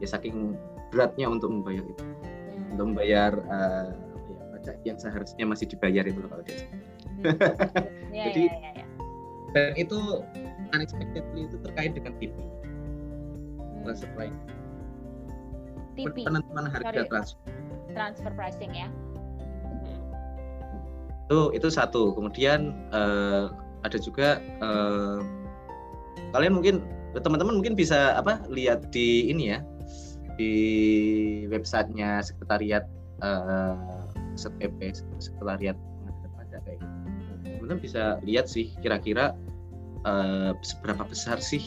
[0.00, 0.56] ya saking
[0.90, 2.72] beratnya untuk membayar itu, hmm.
[2.76, 3.88] untuk membayar uh,
[4.30, 6.58] ya, pajak yang seharusnya masih dibayar itu kalau dia.
[7.20, 7.36] Hmm.
[8.14, 8.84] Ya, Jadi ya, ya,
[9.54, 9.98] dan itu
[10.74, 13.82] unexpectedly itu terkait dengan TV hmm.
[13.86, 14.54] transfer pricing
[15.94, 17.08] TV penentuan harga Sorry.
[17.08, 17.38] transfer
[17.94, 18.88] transfer pricing ya
[19.70, 19.98] hmm.
[21.30, 23.50] itu itu satu kemudian uh,
[23.86, 25.22] ada juga uh,
[26.34, 26.76] kalian mungkin
[27.14, 29.62] teman-teman mungkin bisa apa lihat di ini ya
[30.34, 30.52] di
[31.46, 32.90] websitenya sekretariat
[33.22, 36.94] uh, sekretariat pengadilan pajak kayak gitu
[37.54, 39.30] teman-teman bisa lihat sih kira-kira
[40.02, 41.62] uh, seberapa besar sih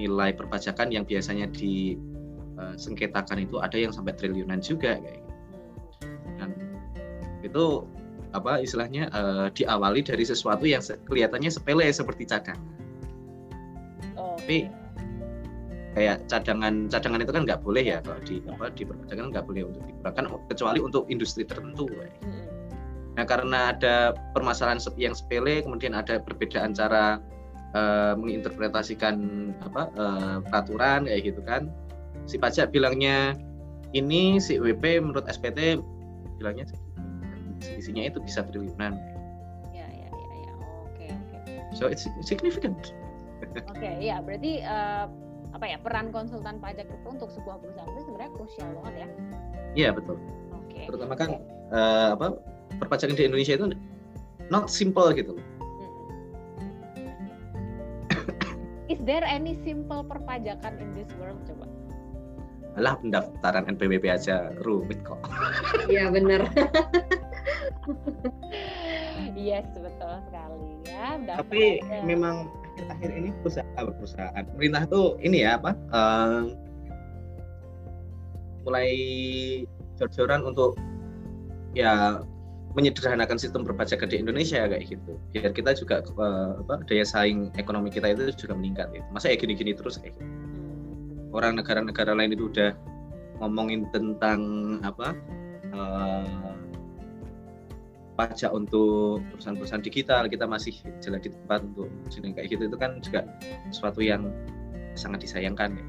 [0.00, 1.52] nilai perpajakan yang biasanya
[2.76, 5.32] eh, itu ada yang sampai triliunan juga kayak gitu.
[6.38, 6.50] Dan
[7.42, 7.64] itu
[8.32, 12.64] apa istilahnya uh, diawali dari sesuatu yang kelihatannya sepele seperti cadangan.
[14.16, 14.40] Oh.
[14.40, 14.72] Tapi
[15.92, 19.62] kayak cadangan cadangan itu kan nggak boleh ya kalau di apa di perpajakan nggak boleh
[19.68, 21.84] untuk digunakan kecuali untuk industri tertentu.
[21.92, 22.16] Kayak.
[23.12, 27.20] Nah karena ada permasalahan yang sepele, kemudian ada perbedaan cara
[27.76, 29.16] uh, menginterpretasikan
[29.60, 31.68] apa uh, peraturan kayak gitu kan
[32.26, 33.36] si pajak bilangnya
[33.92, 35.78] ini si WP menurut SPT
[36.40, 36.66] bilangnya
[37.78, 38.98] isinya itu bisa triliunan
[39.70, 40.52] ya ya ya ya.
[40.86, 41.38] Oke oke.
[41.76, 42.94] So it's significant.
[43.68, 45.06] Oke okay, ya berarti uh,
[45.52, 49.08] apa ya peran konsultan pajak itu untuk sebuah perusahaan itu sebenarnya krusial banget ya?
[49.72, 50.16] Iya betul.
[50.52, 50.66] Oke.
[50.72, 50.84] Okay.
[50.88, 51.76] terutama kan okay.
[51.76, 52.26] uh, apa
[52.80, 53.66] perpajakan di Indonesia itu
[54.48, 55.46] not simple gitu loh.
[58.92, 61.71] Is there any simple perpajakan in this world coba?
[62.80, 65.20] Alah pendaftaran NPWP aja rumit kok.
[65.92, 66.48] Iya benar.
[69.36, 71.18] Yes, betul sekali ya.
[71.36, 72.04] Tapi aja.
[72.06, 75.74] memang akhir-akhir ini perusahaan perusahaan pemerintah tuh ini ya apa?
[75.90, 76.54] Uh,
[78.62, 78.90] mulai
[79.98, 80.78] jor-joran untuk
[81.74, 82.22] ya
[82.72, 87.92] menyederhanakan sistem perpajakan di Indonesia kayak gitu biar kita juga uh, apa daya saing ekonomi
[87.92, 89.04] kita itu juga meningkat gitu.
[89.12, 90.24] masa ya gini-gini terus kayak gitu.
[91.32, 92.76] Orang negara-negara lain itu udah
[93.40, 94.40] ngomongin tentang
[94.84, 95.16] apa
[95.74, 96.54] uh,
[98.14, 103.00] pajak untuk perusahaan-perusahaan digital kita masih jalan di tempat untuk sini kayak gitu itu kan
[103.00, 103.24] juga
[103.72, 104.28] sesuatu yang
[104.92, 105.84] sangat disayangkan ya.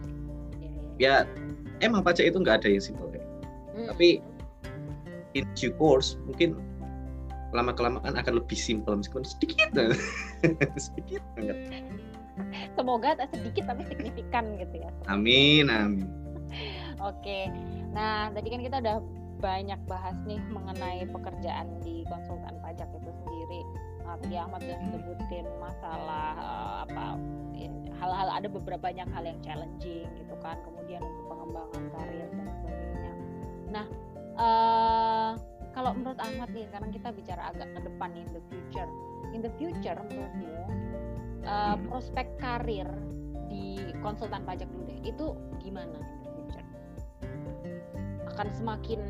[0.97, 1.15] Ya
[1.83, 3.21] emang pajak itu nggak ada yang simpel ya.
[3.75, 3.87] Hmm.
[3.91, 4.23] Tapi
[5.35, 6.55] in due course mungkin
[7.53, 9.69] lama kelamaan akan lebih simpel meskipun sedikit
[10.89, 11.57] sedikit banget
[12.83, 14.91] semoga sedikit tapi signifikan gitu ya.
[15.07, 16.11] Amin amin.
[16.99, 17.47] Oke
[17.95, 18.99] nah tadi kan kita udah
[19.39, 23.61] banyak bahas nih mengenai pekerjaan di konsultan pajak itu sendiri.
[24.03, 27.17] Tadi Ahmad udah sebutin masalah uh, apa
[27.55, 27.71] ya,
[28.03, 33.11] hal-hal ada beberapa banyak hal yang challenging gitu kan kemudian untuk pengembangan karir dan sebagainya.
[33.71, 33.85] Nah
[34.35, 35.31] uh,
[35.71, 38.89] kalau menurut Ahmad nih sekarang kita bicara agak ke depan nih in the future.
[39.33, 40.51] In the future menurutmu
[41.47, 42.87] uh, prospek karir
[43.47, 45.25] di konsultan pajak dulu deh itu
[45.61, 46.67] gimana in the future
[48.33, 49.01] akan semakin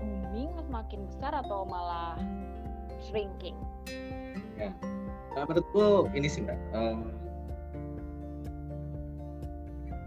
[0.00, 2.20] booming semakin besar atau malah
[3.00, 3.56] shrinking
[4.60, 4.70] ya
[5.34, 7.10] nah, menurutku ini sih mbak um,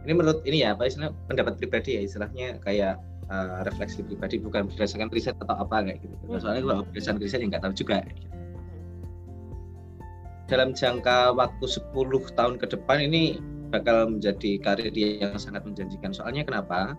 [0.03, 2.99] ini menurut ini ya apa istilah pendapat pribadi ya istilahnya kayak
[3.31, 6.15] uh, refleksi pribadi bukan berdasarkan riset atau apa kayak gitu.
[6.27, 6.39] Hmm.
[6.43, 7.97] Soalnya kalau berdasarkan riset ya nggak tahu juga.
[8.03, 8.42] Gitu.
[10.47, 11.95] Dalam jangka waktu 10
[12.36, 13.39] tahun ke depan ini
[13.71, 16.13] bakal menjadi karir yang sangat menjanjikan.
[16.13, 16.93] Soalnya kenapa?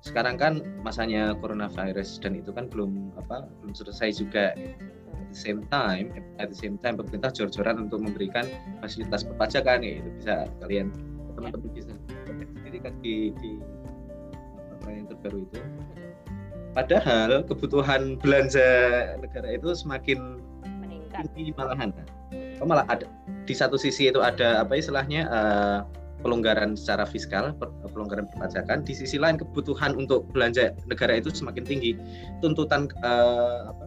[0.00, 4.52] Sekarang kan masanya coronavirus dan itu kan belum apa belum selesai juga.
[4.56, 6.10] At the same time,
[6.42, 8.42] at the same time pemerintah jor-joran untuk memberikan
[8.82, 10.90] fasilitas perpajakan ya itu bisa kalian
[11.38, 11.94] teman-teman bisa
[12.26, 13.62] sendiri kan di, di
[14.90, 15.60] yang terbaru itu
[16.74, 18.68] padahal kebutuhan belanja
[19.18, 20.38] negara itu semakin
[21.20, 21.90] meningkat tinggi malahan.
[22.60, 23.06] Oh, malah ada
[23.44, 25.78] di satu sisi itu ada apa istilahnya uh,
[26.20, 27.56] pelonggaran secara fiskal
[27.92, 28.84] pelonggaran perpajakan.
[28.84, 31.96] Di sisi lain kebutuhan untuk belanja negara itu semakin tinggi.
[32.44, 33.84] Tuntutan uh, apa,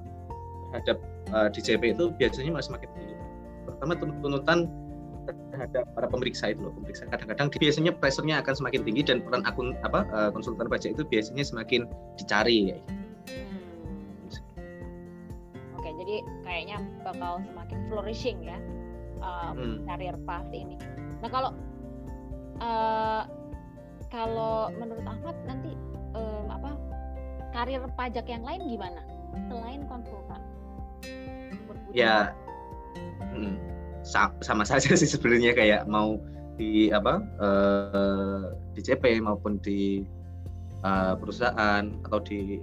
[0.69, 0.97] terhadap
[1.33, 3.15] uh, DJP itu biasanya masih semakin tinggi.
[3.69, 4.69] Pertama tuntutan
[5.53, 7.05] terhadap para pemeriksa itu loh pemeriksa.
[7.07, 11.87] Kadang-kadang biasanya pressure-nya akan semakin tinggi dan peran akun apa konsultan pajak itu biasanya semakin
[12.17, 12.77] dicari ya.
[16.03, 18.59] Jadi kayaknya bakal semakin flourishing ya
[19.23, 19.77] um, hmm.
[19.87, 20.75] karir path ini.
[21.23, 21.51] Nah kalau
[22.59, 23.23] uh,
[24.11, 25.71] kalau menurut Ahmad nanti
[26.11, 26.75] um, apa
[27.55, 28.99] karir pajak yang lain gimana
[29.47, 30.43] selain konsultan?
[31.95, 32.35] Ya,
[33.31, 33.73] hmm
[34.43, 36.19] sama saja sih sebenarnya kayak mau
[36.59, 40.03] di apa uh, di CP maupun di
[40.83, 42.59] uh, perusahaan atau di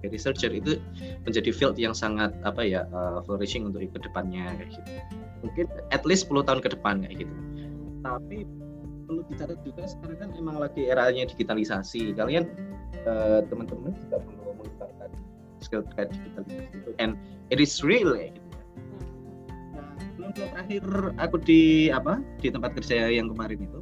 [0.00, 0.80] sebagai researcher itu
[1.28, 4.90] menjadi field yang sangat apa ya uh, flourishing untuk ke depannya kayak gitu.
[5.44, 7.34] Mungkin at least 10 tahun ke depan kayak gitu.
[8.00, 8.48] Tapi
[9.04, 12.16] perlu dicatat juga sekarang kan emang lagi eranya digitalisasi.
[12.16, 12.48] Kalian
[13.52, 15.12] teman-teman juga perlu mengembangkan
[15.60, 16.90] skill terkait digitalisasi itu.
[16.96, 17.20] And
[17.52, 18.50] it is real ya gitu
[20.30, 20.84] untuk terakhir
[21.18, 23.80] aku di apa di tempat kerja yang kemarin itu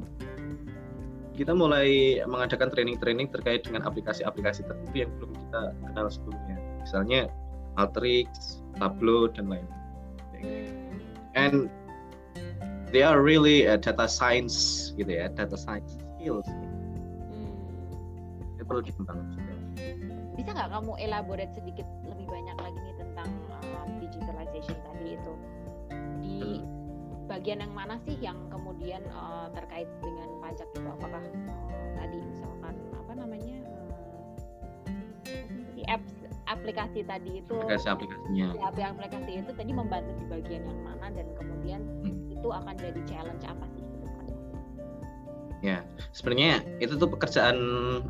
[1.38, 6.59] kita mulai mengadakan training-training terkait dengan aplikasi-aplikasi tertentu yang belum kita kenal sebelumnya.
[6.83, 7.31] Misalnya
[7.79, 9.66] Alteryx, Tableau dan lain
[11.38, 11.70] and
[12.90, 16.46] they are really a data science gitu ya data science skills.
[18.59, 19.55] Itu perlu dikembangkan juga.
[20.35, 23.31] Bisa nggak kamu elaborate sedikit lebih banyak lagi nih tentang
[23.62, 25.35] um, digitalization tadi itu?
[26.22, 26.38] Di
[27.29, 30.88] bagian yang mana sih yang kemudian uh, terkait dengan pajak itu?
[30.88, 35.45] Apakah uh, tadi misalkan apa namanya uh,
[35.77, 36.12] di apps
[36.49, 38.57] aplikasi tadi itu aplikasi aplikasinya.
[38.57, 42.33] ya, aplikasi itu tadi membantu di bagian yang mana dan kemudian hmm.
[42.33, 43.85] itu akan jadi challenge apa sih?
[45.59, 47.59] Ya sebenarnya itu tuh pekerjaan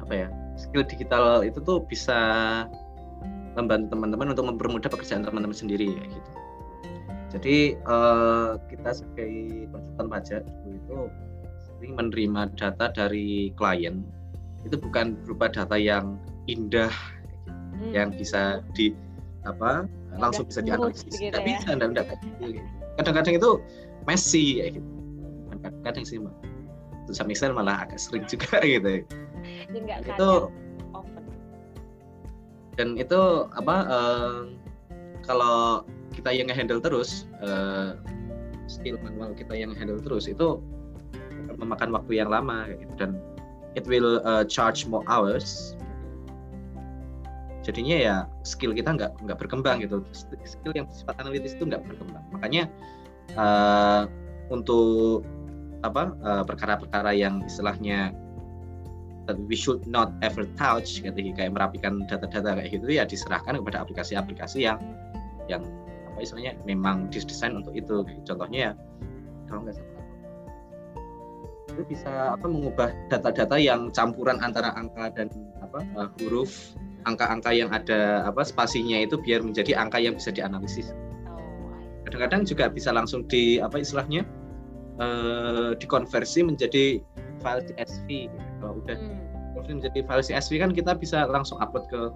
[0.05, 0.29] apa ya
[0.61, 2.19] skill digital itu tuh bisa
[3.57, 6.31] membantu teman-teman untuk mempermudah pekerjaan teman-teman sendiri ya gitu
[7.29, 9.33] jadi uh, kita sebagai
[9.73, 10.99] konsultan pajak itu
[11.79, 14.03] sering menerima data dari klien
[14.65, 16.17] itu bukan berupa data yang
[16.49, 16.91] indah
[17.79, 17.93] hmm.
[17.95, 18.97] yang bisa di
[19.47, 19.87] apa
[20.19, 21.49] langsung bisa dianalisis gitu tidak ya?
[21.55, 22.07] bisa enggak, enggak.
[22.99, 23.51] kadang-kadang itu
[24.09, 24.89] messy ya gitu
[25.63, 26.35] kadang-kadang sih mah
[27.09, 29.05] sama extent malah agak sering juga gitu
[29.79, 30.31] itu
[32.79, 33.21] dan itu
[33.59, 34.39] apa uh,
[35.27, 35.83] kalau
[36.15, 37.97] kita yang handle terus uh,
[38.69, 40.61] skill manual kita yang handle terus itu
[41.59, 42.93] memakan waktu yang lama gitu.
[43.01, 43.11] dan
[43.75, 45.75] it will uh, charge more hours.
[47.67, 48.17] Jadinya ya
[48.49, 50.01] skill kita nggak nggak berkembang gitu.
[50.45, 52.25] Skill yang sifat analitis itu nggak berkembang.
[52.33, 52.65] Makanya
[53.37, 54.09] uh,
[54.49, 55.25] untuk
[55.87, 56.11] apa
[56.43, 58.11] perkara-perkara uh, yang istilahnya
[59.29, 63.85] that we should not ever touch gitu kayak merapikan data-data kayak gitu ya diserahkan kepada
[63.85, 64.81] aplikasi-aplikasi yang
[65.47, 65.63] yang
[66.19, 68.73] apa istilahnya memang didesain untuk itu contohnya ya
[69.47, 69.99] kalau nggak salah
[71.79, 75.31] itu bisa apa mengubah data-data yang campuran antara angka dan
[75.63, 76.75] apa uh, huruf
[77.07, 80.91] angka-angka yang ada apa spasinya itu biar menjadi angka yang bisa dianalisis.
[82.03, 84.27] Kadang-kadang juga bisa langsung di apa istilahnya
[84.99, 86.99] uh, dikonversi menjadi
[87.39, 88.27] file CSV.
[88.59, 89.71] Kalau udah hmm.
[89.71, 92.11] menjadi file CSV kan kita bisa langsung upload ke.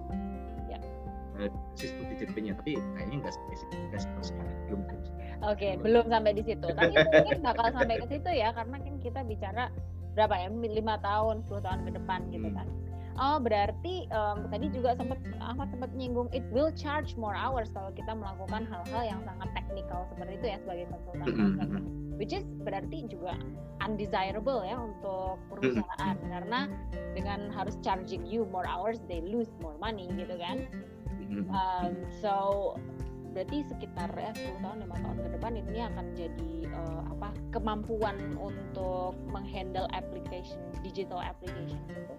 [1.39, 2.53] Uh, sistem DTP-nya.
[2.59, 3.33] Tapi kayaknya nggak
[3.91, 4.81] nggak sekarang belum.
[4.83, 4.99] Oke,
[5.43, 6.67] okay, belum sampai di situ.
[6.71, 9.63] Tapi mungkin bakal sampai ke situ ya, karena kan kita bicara
[10.13, 12.57] berapa ya, lima tahun, 10 tahun ke depan gitu hmm.
[12.57, 12.67] kan.
[13.21, 17.93] Oh berarti um, tadi juga sempat Ahmad sempat nyinggung it will charge more hours kalau
[17.93, 21.83] kita melakukan hal-hal yang sangat teknikal seperti itu ya sebagai konsultan mm -hmm.
[22.17, 23.37] which is berarti juga
[23.85, 26.29] undesirable ya untuk perusahaan -hmm.
[26.33, 26.59] karena
[27.13, 30.65] dengan harus charging you more hours they lose more money gitu kan
[31.49, 32.35] um, so
[33.33, 38.15] berarti sekitar ya 10 tahun lima tahun ke depan ini akan jadi uh, apa kemampuan
[38.37, 42.13] untuk menghandle application digital application gitu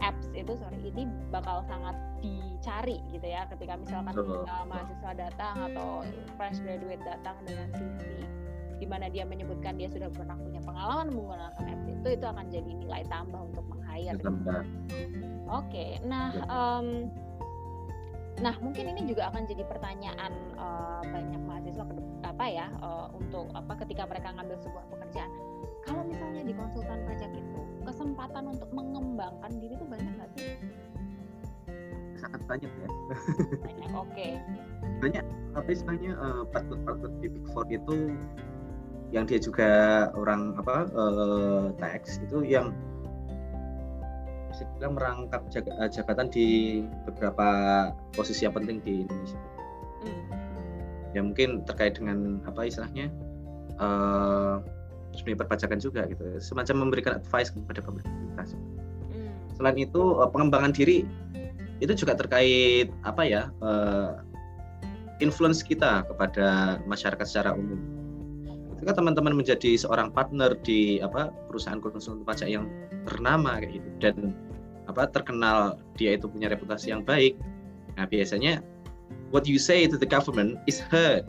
[0.00, 6.02] apps itu sorry ini bakal sangat dicari gitu ya ketika misalkan uh, mahasiswa datang atau
[6.40, 8.24] fresh graduate datang dengan CV
[8.80, 12.70] di mana dia menyebutkan dia sudah pernah punya pengalaman menggunakan apps itu itu akan jadi
[12.74, 14.18] nilai tambah untuk meng-hire.
[14.18, 14.42] Oke,
[15.46, 15.90] okay.
[16.02, 17.06] nah um,
[18.42, 21.94] nah mungkin ini juga akan jadi pertanyaan uh, banyak mahasiswa ke
[22.26, 25.30] apa ya uh, untuk apa ketika mereka ngambil sebuah pekerjaan.
[25.84, 30.50] Kalau misalnya di konsultan pajak itu kesempatan untuk mengembangkan diri itu banyak nggak sih?
[32.18, 32.88] Sangat banyak ya.
[33.60, 34.10] Banyak, oke.
[34.16, 34.32] Okay.
[35.04, 38.16] Banyak, tapi sebenarnya uh, partner-partner di Big Four itu
[39.12, 39.70] yang dia juga
[40.18, 42.74] orang apa uh, tax itu yang
[44.54, 46.46] bisa bilang merangkap eh, jabatan di
[47.10, 47.48] beberapa
[48.14, 49.40] posisi yang penting di Indonesia.
[50.06, 50.24] Hmm.
[51.10, 53.10] Ya mungkin terkait dengan apa istilahnya
[53.78, 54.62] uh,
[55.14, 59.54] dunia perpajakan juga gitu semacam memberikan advice kepada pemerintah hmm.
[59.54, 61.06] selain itu eh, pengembangan diri
[61.78, 64.18] itu juga terkait apa ya uh,
[65.22, 67.78] influence kita kepada masyarakat secara umum
[68.76, 72.66] ketika teman-teman menjadi seorang partner di apa perusahaan konsultan pajak yang
[73.08, 74.16] ternama kayak gitu dan
[74.90, 77.38] apa terkenal dia itu punya reputasi yang baik
[77.94, 78.60] nah biasanya
[79.30, 81.24] what you say to the government is heard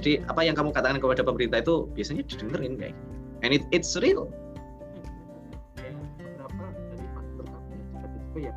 [0.00, 3.08] jadi apa yang kamu katakan kepada pemerintah itu biasanya didengerin kayak gitu.
[3.44, 4.32] And it, it's real.
[5.76, 7.04] Dari
[7.92, 8.54] seperti itu ya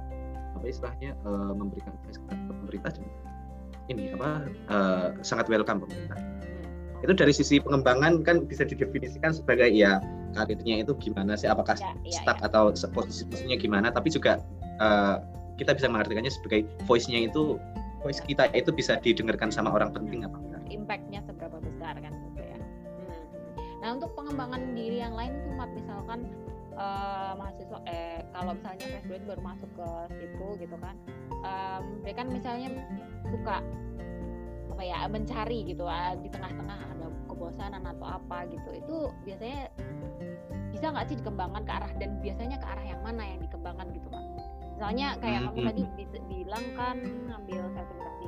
[0.55, 2.91] apa istilahnya uh, memberikan advice kepada pemerintah
[3.91, 6.15] ini apa uh, sangat welcome pemerintah.
[7.03, 9.99] Itu dari sisi pengembangan kan bisa didefinisikan sebagai ya
[10.33, 12.49] karirnya itu gimana sih apakah ya, ya, stuck ya.
[12.49, 14.41] atau posisi posisinya gimana tapi juga
[14.81, 15.21] uh,
[15.61, 17.61] kita bisa mengartikannya sebagai voice-nya itu
[18.01, 22.41] voice kita itu bisa didengarkan sama orang penting apa enggak impactnya seberapa besar kan gitu
[22.41, 23.15] ya hmm.
[23.85, 26.19] nah untuk pengembangan diri yang lain tuh misalkan
[26.75, 30.95] uh, mahasiswa eh kalau misalnya fresh graduate baru masuk ke situ gitu kan
[31.45, 32.69] um, mereka kan misalnya
[33.29, 33.57] suka
[34.73, 38.69] apa ya mencari gitu uh, di tengah-tengah ada kebosanan atau apa gitu.
[38.73, 39.69] Itu biasanya
[40.73, 44.09] bisa nggak sih dikembangkan ke arah dan biasanya ke arah yang mana yang dikembangkan gitu
[44.09, 44.23] kan
[44.83, 46.27] misalnya kayak hmm, kamu hmm, tadi hmm.
[46.27, 46.97] bilang kan
[47.29, 48.27] ngambil sertifikasi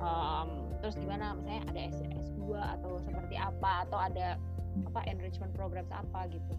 [0.00, 0.48] um,
[0.80, 4.40] terus gimana misalnya ada S S2 atau seperti apa atau ada
[4.88, 6.52] apa enrichment programs apa gitu.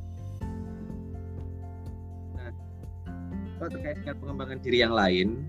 [2.36, 2.52] Nah
[3.58, 5.42] kalau terkait dengan pengembangan diri yang lain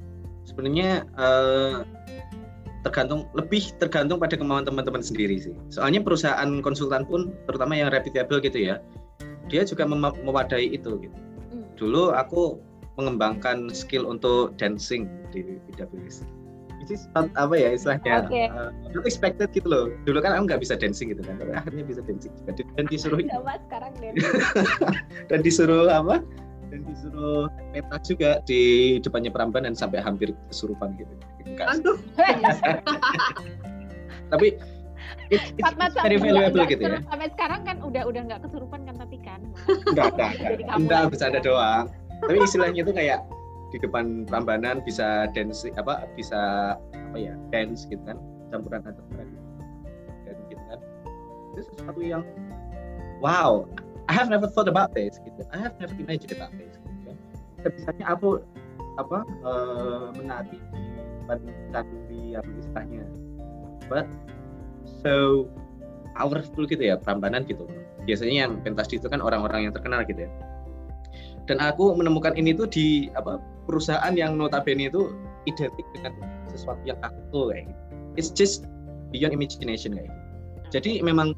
[0.49, 1.85] sebenarnya uh,
[2.89, 5.53] tergantung lebih tergantung pada kemauan teman-teman sendiri sih.
[5.69, 8.81] Soalnya perusahaan konsultan pun terutama yang reputable gitu ya,
[9.53, 11.17] dia juga mewadai itu gitu.
[11.53, 11.65] Hmm.
[11.77, 12.57] Dulu aku
[12.99, 16.27] mengembangkan skill untuk dancing di PWS.
[16.83, 18.27] Itu apa ya istilahnya?
[18.27, 18.51] Okay.
[18.51, 19.85] Uh, eh, expected gitu loh.
[20.03, 22.65] Dulu kan aku nggak bisa dancing gitu kan, tapi akhirnya bisa dancing juga.
[22.75, 23.93] Dan disuruh sekarang
[25.31, 26.25] dan disuruh apa?
[26.69, 31.15] Dan disuruh meta juga di depannya Prambanan sampai hampir kesurupan gitu.
[31.57, 31.99] Aduh.
[34.33, 34.61] tapi
[35.33, 37.01] it, it's, it's very valuable gitu ya.
[37.09, 39.41] Sampai sekarang kan udah udah nggak kesurupan kan tapi kan.
[39.89, 40.77] Enggak, enggak, enggak.
[40.77, 41.85] Enggak, bercanda doang.
[42.25, 43.21] Tapi istilahnya itu kayak
[43.69, 48.21] di depan Prambanan bisa dance apa bisa apa ya dance gitu kan.
[48.49, 49.25] Campuran antara
[50.25, 50.81] dan gitu kan.
[51.57, 52.25] Itu sesuatu yang
[53.21, 53.69] wow
[54.09, 55.45] I have never thought about this gitu.
[55.53, 57.17] I have never imagined about this gitu kan.
[57.61, 58.41] Sebisanya aku
[58.99, 60.98] apa uh, menari di
[61.75, 63.05] candi yang istilahnya?
[63.93, 64.09] But
[65.05, 65.47] so
[66.17, 67.69] powerful gitu ya Prambanan gitu.
[68.09, 70.31] Biasanya yang pentas itu kan orang-orang yang terkenal gitu ya.
[71.49, 75.13] Dan aku menemukan ini tuh di apa perusahaan yang notabene itu
[75.49, 76.13] identik dengan
[76.53, 77.83] sesuatu yang aku kayak gitu.
[78.17, 78.65] It's just
[79.13, 80.21] beyond imagination kayak gitu.
[80.69, 81.33] Jadi memang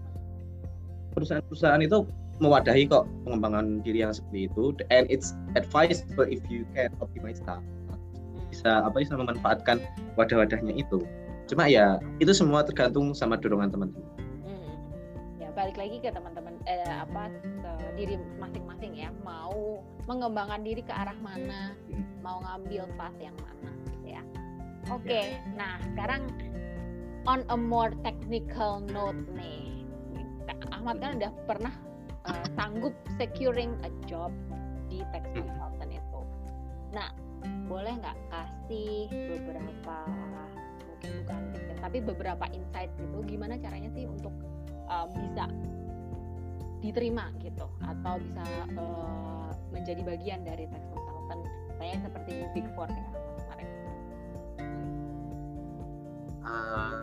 [1.14, 2.06] perusahaan-perusahaan itu
[2.40, 7.60] mewadahi kok pengembangan diri yang seperti itu and it's advisable if you can optimize that
[8.60, 9.80] bisa apa bisa memanfaatkan
[10.20, 11.00] wadah-wadahnya itu
[11.48, 14.04] cuma ya itu semua tergantung sama dorongan teman-teman
[14.44, 14.76] Hmm.
[15.40, 20.92] Ya balik lagi ke teman-teman eh, apa ke diri masing-masing ya mau mengembangkan diri ke
[20.92, 22.04] arah mana, Hmm.
[22.20, 24.22] mau ngambil path yang mana, gitu ya.
[24.90, 26.28] Oke, nah sekarang
[27.30, 29.86] on a more technical note nih,
[30.74, 31.74] Ahmad kan udah pernah
[32.26, 34.34] uh, sanggup securing a job
[34.90, 35.46] di tax Hmm.
[35.46, 36.20] consultant itu.
[36.90, 37.08] Nah,
[37.70, 39.96] boleh nggak kasih beberapa
[40.84, 44.34] mungkin bukan tips ya, tapi beberapa insight gitu, gimana caranya sih untuk
[44.90, 45.48] uh, bisa
[46.80, 48.44] diterima gitu atau bisa
[48.76, 51.44] uh, menjadi bagian dari tax consultant
[51.80, 53.68] saya seperti Big Four Ahmad kemarin.
[56.40, 56.98] Uh,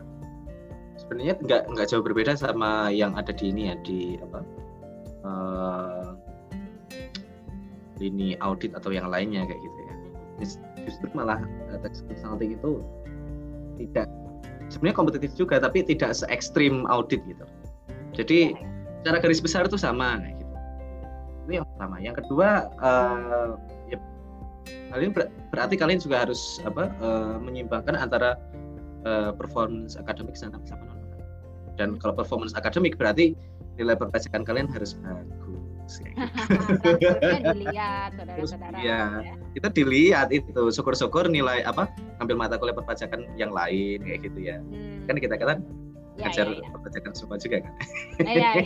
[0.97, 4.39] sebenarnya nggak nggak jauh berbeda sama yang ada di ini ya di apa
[5.25, 6.07] uh,
[7.97, 9.66] lini audit atau yang lainnya kayak ya
[10.41, 11.41] justru malah
[11.73, 12.81] uh, tax consulting itu
[13.77, 14.07] tidak
[14.69, 17.45] sebenarnya kompetitif juga tapi tidak se ekstrim audit gitu.
[18.13, 18.57] Jadi
[19.01, 20.53] secara garis besar itu sama gitu.
[21.45, 21.95] Itu yang pertama.
[22.01, 22.49] Yang kedua
[22.81, 23.49] uh,
[23.87, 23.97] ya
[24.91, 28.35] kalian ber- berarti kalian juga harus apa uh, menyimbangkan antara
[29.05, 30.97] uh, performance akademik sama non
[31.77, 33.37] dan kalau performance akademik berarti
[33.77, 34.97] nilai perpajakan kalian harus.
[35.05, 35.36] Harusnya
[37.55, 38.77] dilihat saudara-saudara.
[38.77, 39.01] Iya.
[39.23, 39.33] ya.
[39.55, 41.87] kita dilihat itu syukur-syukur nilai apa
[42.19, 45.07] ambil mata kuliah perpajakan yang lain kayak gitu ya Hmm.
[45.07, 45.59] kan kita kan
[46.17, 46.69] Ya, ngajar ya, ya.
[46.73, 47.73] perpajakan semua juga kan
[48.25, 48.65] Ya, ya, ya.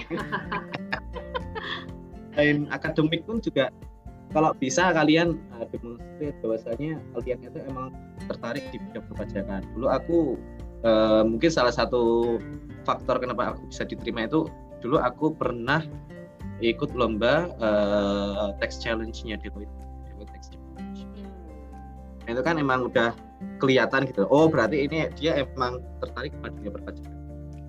[2.32, 3.70] selain akademik pun juga
[4.32, 7.92] kalau bisa kalian uh, demonstrate bahwasanya kalian itu emang
[8.32, 9.62] tertarik di bidang perpajakan.
[9.76, 10.18] Dulu aku
[10.88, 12.40] uh, mungkin salah satu
[12.88, 14.48] faktor kenapa aku bisa diterima itu
[14.80, 15.84] dulu aku pernah
[16.62, 19.74] ikut lomba uh, tax challenge-nya Deloitte.
[20.14, 21.02] Deloitte Challenge.
[21.02, 21.30] Hmm.
[22.26, 23.18] Nah, itu kan emang udah
[23.58, 24.30] kelihatan gitu.
[24.30, 27.18] Oh, berarti ini dia emang tertarik pada dunia perpajakan.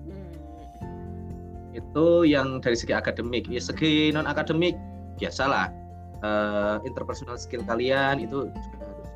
[0.05, 0.31] Hmm.
[1.73, 4.77] itu yang dari segi akademik ya segi non akademik
[5.17, 5.73] biasalah
[6.23, 9.09] Eh, interpersonal skill kalian itu juga harus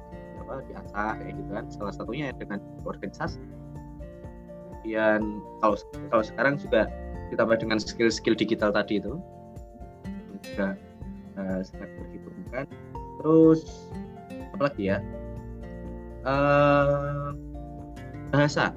[0.44, 3.40] apa diasah kayak gitu kan salah satunya dengan organisasi
[4.84, 5.80] kemudian kalau
[6.12, 6.92] kalau sekarang juga
[7.32, 9.24] ditambah dengan skill-skill digital tadi itu
[10.54, 10.68] juga
[11.38, 12.66] eh, sangat berhitungan
[13.22, 13.62] terus
[14.54, 14.98] apa lagi ya?
[16.28, 17.30] Eh,
[18.32, 18.76] bahasa.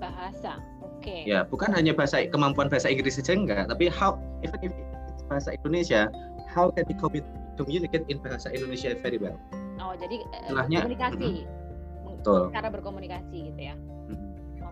[0.00, 0.60] Bahasa.
[1.04, 1.20] Oke.
[1.28, 3.68] ya bukan hanya bahasa kemampuan bahasa Inggris saja enggak.
[3.68, 4.72] Tapi how even if
[5.12, 6.08] it's bahasa Indonesia
[6.48, 7.28] how can we commu-
[7.60, 9.36] communicate in bahasa Indonesia very well?
[9.76, 11.30] Oh, jadi eh, Istilahnya, komunikasi.
[11.44, 12.42] Meng- betul.
[12.56, 13.76] Cara berkomunikasi gitu ya.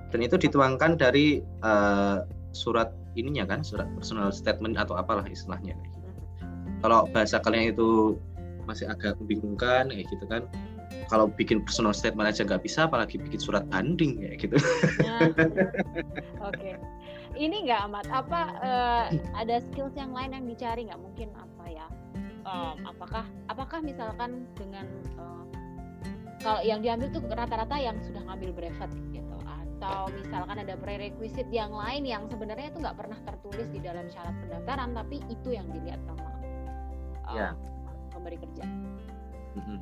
[0.09, 2.19] Dan itu dituangkan dari eh,
[2.57, 5.77] surat ininya kan surat personal statement atau apalah istilahnya
[6.83, 8.19] kalau bahasa kalian itu
[8.67, 10.43] masih agak membingungkan kayak gitu kan.
[11.11, 14.57] Kalau bikin personal statement aja nggak bisa apalagi bikin surat banding kayak gitu.
[15.07, 15.31] Nah,
[16.51, 16.79] Oke.
[17.33, 21.01] Ini nggak amat apa eh, ada skills yang lain yang dicari nggak?
[21.01, 21.87] Mungkin apa ya?
[22.43, 24.85] Em, apakah apakah misalkan dengan
[25.17, 25.45] eh,
[26.43, 29.37] kalau yang diambil tuh rata-rata yang sudah ngambil brevet gitu.
[29.47, 34.35] Atau misalkan ada prerequisite yang lain yang sebenarnya itu nggak pernah tertulis di dalam syarat
[34.47, 36.33] pendaftaran tapi itu yang dilihat sama
[37.33, 37.49] em, Ya.
[38.13, 38.65] pemberi kerja.
[39.57, 39.79] Mm-mm.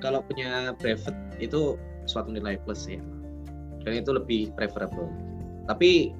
[0.00, 1.76] Kalau punya brevet itu
[2.08, 2.98] suatu nilai plus ya,
[3.84, 5.10] dan itu lebih preferable.
[5.68, 6.16] Tapi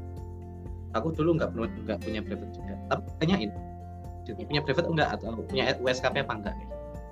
[0.92, 2.74] aku dulu nggak pernah nggak punya brevet juga.
[2.92, 3.50] Tapi tanyain,
[4.46, 6.54] punya brevet enggak atau punya USKP apa enggak?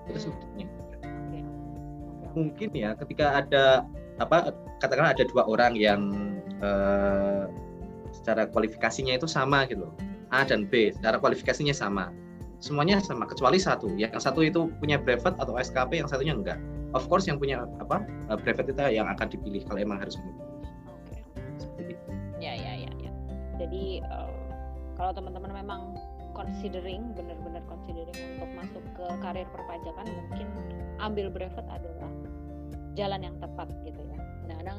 [0.06, 0.22] Itu Hmm.
[0.28, 0.66] sebetulnya.
[0.68, 1.38] Oke, oke.
[2.36, 3.64] Mungkin ya ketika ada
[4.18, 4.52] apa
[4.82, 6.00] katakanlah ada dua orang yang
[6.58, 7.44] eh,
[8.12, 9.88] secara kualifikasinya itu sama gitu,
[10.34, 12.10] A dan B, secara kualifikasinya sama
[12.58, 13.94] semuanya sama kecuali satu.
[13.94, 16.58] Yang satu itu punya brevet atau SKP yang satunya enggak.
[16.94, 20.42] Of course yang punya apa uh, brevet itu yang akan dipilih kalau emang harus memilih
[20.90, 21.18] Oke.
[21.60, 22.08] seperti itu.
[22.38, 23.12] Ya, ya, ya, ya.
[23.58, 24.30] Jadi eh,
[24.94, 25.80] kalau teman-teman memang
[26.34, 30.48] considering benar-benar considering untuk masuk ke karir perpajakan mungkin
[31.02, 32.10] ambil brevet adalah
[32.94, 34.18] jalan yang tepat gitu ya.
[34.46, 34.78] Kadang-kadang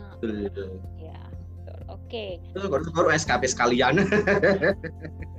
[1.00, 1.20] ya
[1.88, 2.08] oke.
[2.10, 2.40] Okay.
[2.56, 4.02] itu baru SKP sekalian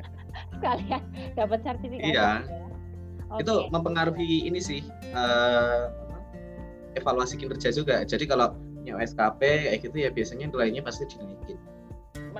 [0.60, 1.02] sekalian
[1.40, 2.68] dapat sertifikat iya ya.
[3.32, 3.42] okay.
[3.42, 4.84] itu mempengaruhi ini sih
[5.16, 5.88] uh,
[6.94, 11.58] evaluasi kinerja juga jadi kalau punya SKP kayak gitu ya biasanya nilainya pasti dinaikin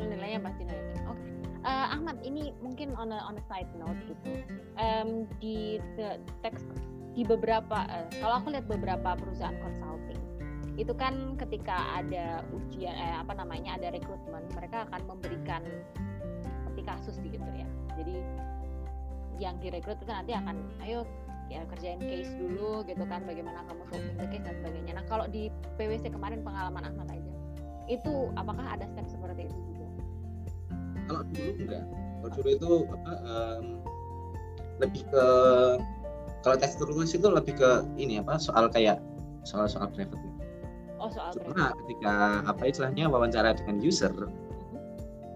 [0.00, 1.68] nilainya pasti naikin oke okay.
[1.68, 4.30] uh, Ahmad ini mungkin on a, on a side note gitu
[4.80, 5.76] um, di
[6.40, 6.64] teks
[7.12, 10.20] di beberapa uh, kalau aku lihat beberapa perusahaan consulting
[10.78, 15.60] itu kan ketika ada ujian eh, apa namanya ada rekrutmen mereka akan memberikan
[16.40, 17.68] seperti kasus gitu ya
[18.00, 18.16] jadi
[19.40, 21.04] yang direkrut itu nanti akan ayo
[21.50, 24.92] ya kerjain case dulu gitu kan bagaimana kamu solving the case dan sebagainya.
[25.00, 27.32] Nah kalau di PwC kemarin pengalaman Ahmad aja.
[27.90, 29.86] Itu apakah ada step seperti itu juga?
[31.10, 31.84] Kalau dulu enggak.
[31.90, 33.64] Kalau dulu itu apa um,
[34.80, 35.26] lebih ke
[36.40, 37.70] kalau tes terus itu lebih ke
[38.00, 38.98] ini apa soal kayak
[39.44, 40.16] soal soal private
[41.00, 41.76] oh soal cuma private.
[41.84, 42.14] ketika
[42.48, 44.12] apa istilahnya wawancara dengan user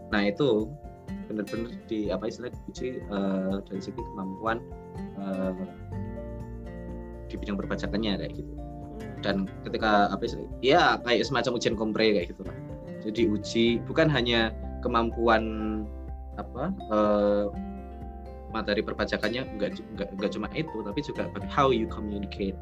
[0.08, 0.68] nah itu
[1.26, 4.58] benar-benar di apa istilahnya diuji uh, dari segi kemampuan
[5.18, 5.52] uh,
[7.28, 8.52] di bidang perpajakannya kayak gitu.
[9.24, 12.56] Dan ketika apa sih ya kayak semacam ujian kompre kayak gitu lah.
[13.04, 14.52] Jadi uji bukan hanya
[14.84, 15.44] kemampuan
[16.36, 17.46] apa eh,
[18.54, 22.54] materi perpajakannya enggak, enggak enggak cuma itu tapi juga how you communicate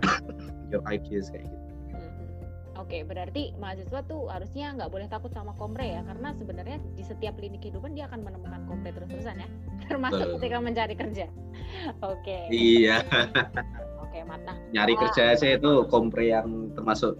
[0.72, 1.59] your ideas kayak gitu
[2.90, 7.38] Oke, berarti mahasiswa tuh harusnya nggak boleh takut sama kompre ya, karena sebenarnya di setiap
[7.38, 9.48] lini kehidupan dia akan menemukan kompre terus-terusan ya,
[9.86, 10.34] termasuk uh.
[10.34, 11.30] ketika mencari kerja.
[12.10, 12.50] Oke.
[12.50, 13.06] Iya.
[14.02, 14.58] Oke, mata.
[14.74, 15.06] Nyari ah.
[15.06, 17.14] kerja sih itu kompre yang termasuk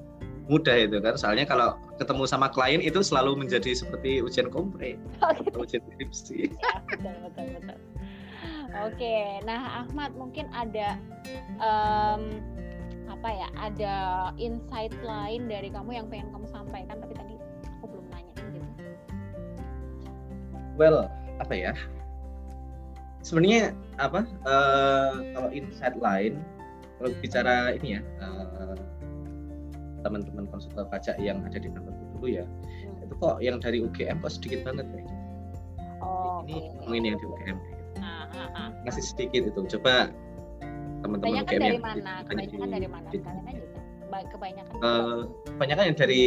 [0.50, 5.30] mudah itu kan, soalnya kalau ketemu sama klien itu selalu menjadi seperti ujian kompre, oh,
[5.38, 5.54] gitu.
[5.54, 6.50] ujian skripsi.
[6.50, 7.78] ya, betul betul betul.
[8.90, 10.98] Oke, nah Ahmad mungkin ada
[11.62, 12.42] um,
[13.10, 13.94] apa ya ada
[14.38, 17.34] insight lain dari kamu yang pengen kamu sampaikan tapi tadi
[17.82, 18.58] aku belum nanya gitu
[20.78, 21.10] well
[21.42, 21.72] apa ya
[23.26, 26.38] sebenarnya apa uh, kalau insight lain
[26.96, 28.78] kalau bicara ini ya uh,
[30.00, 33.04] teman-teman konsultan pajak yang ada di kantor dulu ya hmm.
[33.04, 35.12] itu kok yang dari UGM kok sedikit banget gitu.
[36.00, 36.96] Oh, ini okay.
[36.96, 38.00] ini yang di UGM kayak gitu.
[38.00, 38.68] Ah, ah, ah.
[38.88, 40.08] masih sedikit itu coba
[41.00, 43.62] teman-teman UGM dari mana kebanyakan dari mana kalian aja
[44.30, 45.20] kebanyakan uh,
[45.56, 46.20] kebanyakan yang dari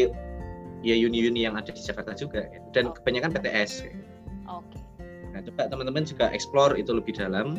[0.83, 2.59] ya uni-uni yang ada di Jakarta juga ya.
[2.75, 2.93] dan oh.
[2.95, 3.87] kebanyakan PTS
[4.51, 4.75] Oke.
[4.75, 4.81] Okay.
[5.33, 7.57] Nah coba teman-teman juga explore itu lebih dalam,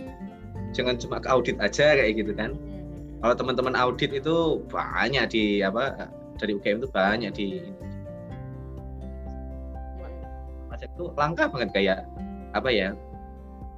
[0.77, 2.55] jangan cuma ke audit aja kayak gitu kan.
[2.55, 3.19] Hmm.
[3.25, 7.49] Kalau teman-teman audit itu banyak di apa dari UGM itu banyak di
[10.69, 11.99] Pajak itu langka banget kayak
[12.55, 12.91] apa ya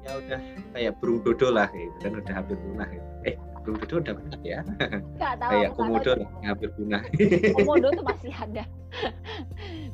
[0.06, 0.40] ya udah
[0.72, 3.08] kayak burung dodo lah gitu kan udah hampir punah gitu.
[3.66, 4.60] Burung dodo udah punah ya.
[5.18, 6.12] Tahu, kayak komodo
[6.46, 7.02] hampir punah.
[7.58, 8.64] Komodo tuh masih ada.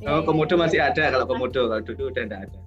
[0.02, 1.72] Oh komodo masih ada kalau komodo.
[1.72, 2.58] Kalau dodo udah enggak ada.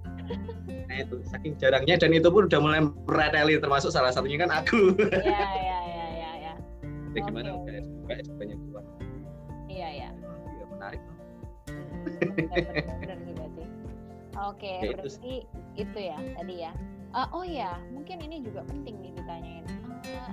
[0.90, 4.96] Nah itu saking jarangnya dan itu pun udah mulai mereteli termasuk salah satunya kan aku.
[4.98, 6.52] Iya iya iya iya ya.
[7.14, 7.80] ya gimana okay.
[7.84, 8.84] UKS banyak keluar
[9.66, 10.08] iya iya.
[10.46, 11.02] Iya menarik
[13.02, 13.66] benar juga sih
[14.36, 16.72] oke okay, ya, berarti itu, itu ya tadi ya.
[17.16, 19.64] Uh, oh ya mungkin ini juga penting nih ditanyain.
[20.04, 20.32] Uh,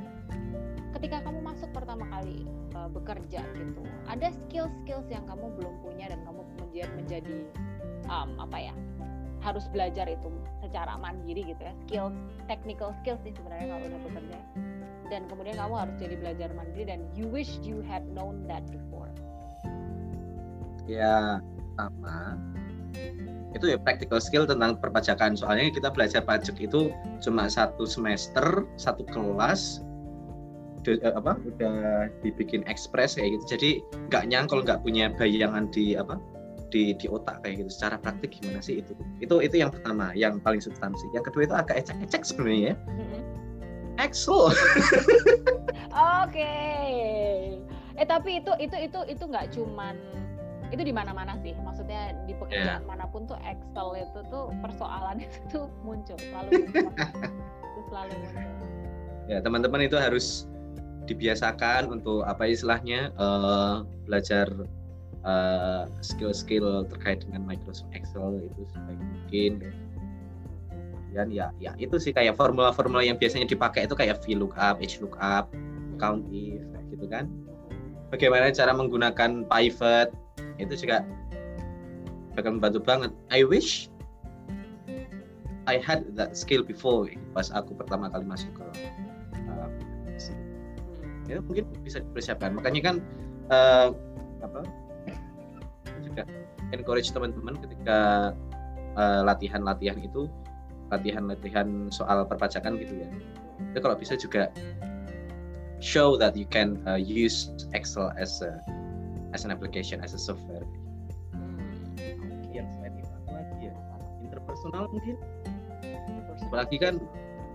[1.04, 2.48] ketika kamu masuk pertama kali
[2.80, 7.44] uh, bekerja gitu ada skill-skills yang kamu belum punya dan kamu kemudian menjadi
[8.08, 8.76] um, apa ya
[9.44, 10.32] harus belajar itu
[10.64, 12.16] secara mandiri gitu ya skills
[12.48, 14.40] technical skills sih sebenarnya kalau udah bekerja.
[15.12, 19.12] Dan kemudian kamu harus jadi belajar mandiri dan you wish you had known that before.
[20.88, 21.44] Ya
[21.76, 22.40] sama.
[23.52, 25.36] Itu ya practical skill tentang perpajakan.
[25.36, 29.84] Soalnya kita belajar pajak itu cuma satu semester satu kelas
[30.84, 31.78] udah, eh, apa udah
[32.20, 33.46] dibikin ekspres kayak gitu.
[33.56, 33.70] Jadi
[34.12, 36.20] nggak nyangkol nggak punya bayangan di apa
[36.70, 37.70] di di otak kayak gitu.
[37.72, 38.92] Secara praktik gimana sih itu?
[39.24, 41.08] Itu itu yang pertama yang paling substansi.
[41.16, 42.76] Yang kedua itu agak ecek-ecek sebenarnya ya.
[44.02, 44.58] Excel oke.
[46.34, 47.62] Okay.
[47.94, 49.94] eh tapi itu itu itu itu nggak cuman
[50.74, 51.54] itu di mana-mana sih.
[51.62, 52.90] Maksudnya di pekerjaan yeah.
[52.90, 56.90] mana pun tuh Excel itu tuh persoalan itu tuh muncul selalu muncul.
[57.70, 58.70] itu selalu muncul.
[59.30, 60.50] Ya teman-teman itu harus
[61.04, 64.48] dibiasakan untuk apa istilahnya uh, belajar
[65.28, 69.54] uh, skill-skill terkait dengan Microsoft Excel itu sebaik mungkin.
[71.14, 75.46] Dan ya ya itu sih kayak formula-formula yang biasanya dipakai itu kayak VLOOKUP, HLOOKUP,
[76.02, 77.30] count if gitu kan.
[78.10, 80.10] Bagaimana cara menggunakan pivot
[80.62, 81.06] itu juga
[82.34, 83.12] bakal membantu banget.
[83.30, 83.90] I wish
[85.70, 89.03] I had that skill before pas aku pertama kali masuk ke uh,
[91.28, 92.96] ya mungkin bisa dipersiapkan makanya kan
[93.52, 93.90] uh,
[94.44, 94.60] apa
[96.04, 96.28] juga
[96.76, 98.32] encourage teman-teman ketika
[99.24, 100.22] latihan-latihan uh, itu
[100.94, 103.10] latihan-latihan soal perpajakan gitu ya
[103.72, 104.52] itu kalau bisa juga
[105.84, 108.56] show that you can uh, use Excel as a
[109.36, 110.64] as an application as a software.
[111.36, 113.76] Hmm, yang selain itu lagi ya
[114.24, 115.20] interpersonal mungkin.
[116.48, 117.04] Apalagi kan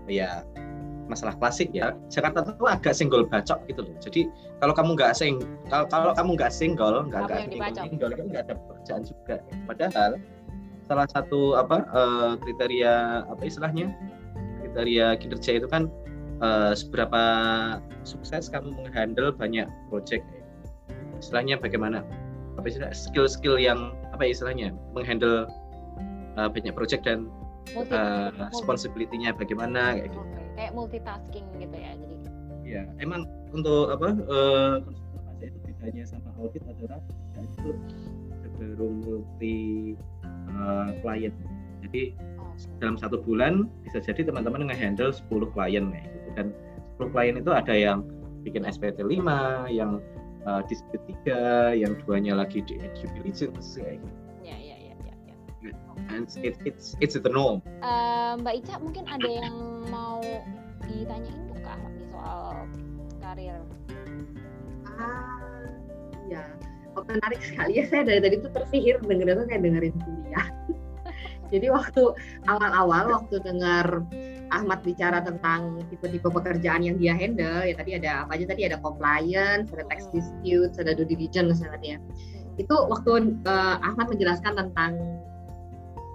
[0.04, 0.44] ya
[1.08, 3.96] masalah klasik ya Jakarta itu agak single bacok gitu loh.
[3.98, 4.28] Jadi
[4.60, 5.40] kalau kamu nggak sing
[5.72, 7.40] kalau kalau kamu nggak single nggak nggak
[7.74, 9.36] single, itu nggak ada pekerjaan juga.
[9.64, 10.10] Padahal
[10.88, 13.92] salah satu apa uh, kriteria apa istilahnya
[14.64, 15.88] kriteria kinerja itu kan
[16.44, 17.22] uh, seberapa
[18.04, 20.24] sukses kamu menghandle banyak project.
[21.18, 22.04] Istilahnya bagaimana
[22.58, 25.46] apa istilah skill-skill yang apa ya istilahnya menghandle
[26.36, 27.30] uh, banyak project dan
[27.76, 30.37] uh, responsibility-nya bagaimana kayak gitu.
[30.58, 31.94] Kayak multitasking gitu ya.
[31.94, 32.14] Jadi
[32.68, 33.24] Iya, emang
[33.56, 34.76] untuk apa uh,
[35.40, 37.00] itu bedanya sama audit adalah
[37.32, 37.70] ya, itu
[38.44, 39.58] cenderung multi
[40.52, 41.32] uh, client.
[41.80, 42.52] Jadi oh.
[42.76, 46.46] dalam satu bulan bisa jadi teman-teman nge-handle 10 klien ya gitu dan
[47.00, 48.04] 10 klien itu ada yang
[48.44, 49.16] bikin SPT 5,
[49.72, 50.04] yang
[50.44, 54.27] uh, dispute 3, yang duanya lagi di due diligence gitu.
[56.08, 57.60] And it, it's it's the norm.
[57.84, 59.56] Uh, Mbak Ica mungkin ada yang
[59.92, 60.22] mau
[60.88, 62.44] ditanyain nggak ke Ahmad nih soal
[63.20, 63.60] karir?
[64.98, 65.38] Ah,
[66.26, 66.42] ya.
[66.96, 70.48] Oh, menarik sekali ya saya dari tadi tuh tersihir dengerin tuh kayak dengerin kuliah.
[71.52, 72.02] Jadi waktu
[72.44, 74.04] awal-awal waktu dengar
[74.48, 78.76] Ahmad bicara tentang tipe-tipe pekerjaan yang dia handle, ya tadi ada apa aja tadi ada
[78.80, 82.00] compliance, ada tax dispute, ada due diligence misalnya.
[82.56, 84.92] Itu waktu uh, Ahmad menjelaskan tentang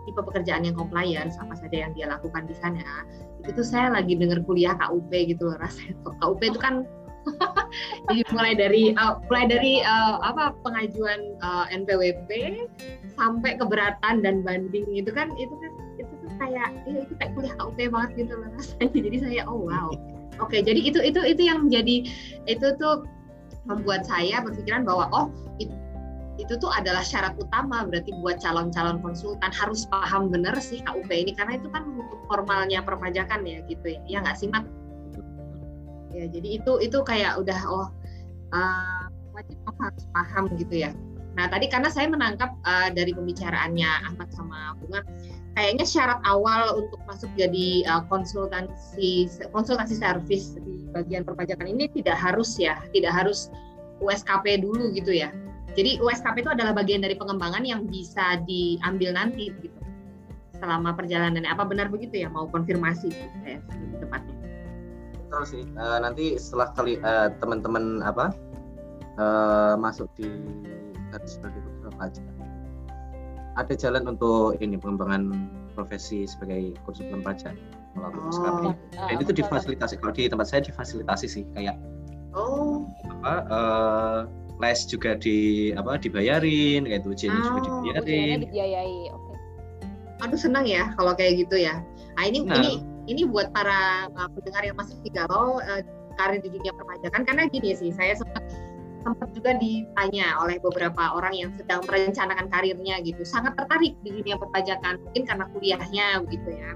[0.03, 3.07] tipe pekerjaan yang compliance apa saja yang dia lakukan di sana,
[3.43, 5.95] itu tuh saya lagi dengar kuliah KUP gitu loh rasanya.
[6.19, 6.83] KUP itu kan
[8.11, 12.29] jadi mulai dari uh, mulai dari uh, apa pengajuan uh, NPWP
[13.15, 17.55] sampai keberatan dan banding itu kan itu kan itu tuh kayak ya, itu kayak kuliah
[17.55, 18.87] KUP banget gitu loh rasanya.
[18.91, 19.89] Jadi saya oh wow.
[20.41, 22.09] Oke okay, jadi itu itu itu yang jadi
[22.49, 23.05] itu tuh
[23.63, 25.25] membuat saya berpikiran bahwa oh
[25.61, 25.71] itu,
[26.41, 29.51] itu tuh adalah syarat utama berarti buat calon-calon konsultan.
[29.53, 31.85] Harus paham bener sih KUP ini karena itu kan
[32.25, 33.99] formalnya perpajakan ya gitu ya.
[34.09, 34.65] Ya nggak sih mat?
[36.13, 37.87] Ya jadi itu itu kayak udah oh
[38.53, 40.91] uh, wajib harus paham gitu ya.
[41.33, 45.01] Nah tadi karena saya menangkap uh, dari pembicaraannya Ahmad sama Bunga
[45.53, 52.17] kayaknya syarat awal untuk masuk jadi uh, konsultansi konsultasi service di bagian perpajakan ini tidak
[52.17, 53.53] harus ya tidak harus
[54.01, 55.29] USKP dulu gitu ya
[55.73, 59.79] jadi USKP itu adalah bagian dari pengembangan yang bisa diambil nanti gitu.
[60.57, 62.31] Selama perjalanan apa benar begitu ya?
[62.31, 64.43] Mau konfirmasi gitu, ya, lebih tepatnya
[65.33, 65.63] betul sih.
[65.73, 68.29] Uh, nanti setelah kali uh, teman-teman apa
[69.17, 70.29] uh, masuk di
[71.09, 71.57] garis sebagai
[71.97, 72.21] pajak
[73.57, 77.53] ada jalan untuk ini pengembangan profesi sebagai konsultan pajak
[77.97, 78.33] melalui oh.
[78.33, 78.63] SKP.
[78.97, 80.01] Nah, itu difasilitasi.
[80.01, 81.77] Kalau di tempat saya difasilitasi sih kayak
[82.37, 82.85] oh.
[83.25, 84.19] apa uh,
[84.63, 87.59] les juga di apa dibayarin kayak itu ujian oh, juga
[87.99, 88.39] dibayarin.
[88.47, 89.19] Dibiayai, oke.
[89.19, 90.23] Okay.
[90.23, 91.83] Aduh senang ya kalau kayak gitu ya.
[92.15, 92.79] Nah ini nah, ini
[93.11, 95.83] ini buat para uh, pendengar yang masih galau uh,
[96.15, 98.43] karir di dunia perpajakan karena gini sih saya sempat
[99.03, 104.39] sempat juga ditanya oleh beberapa orang yang sedang merencanakan karirnya gitu sangat tertarik di dunia
[104.39, 106.71] perpajakan mungkin karena kuliahnya begitu ya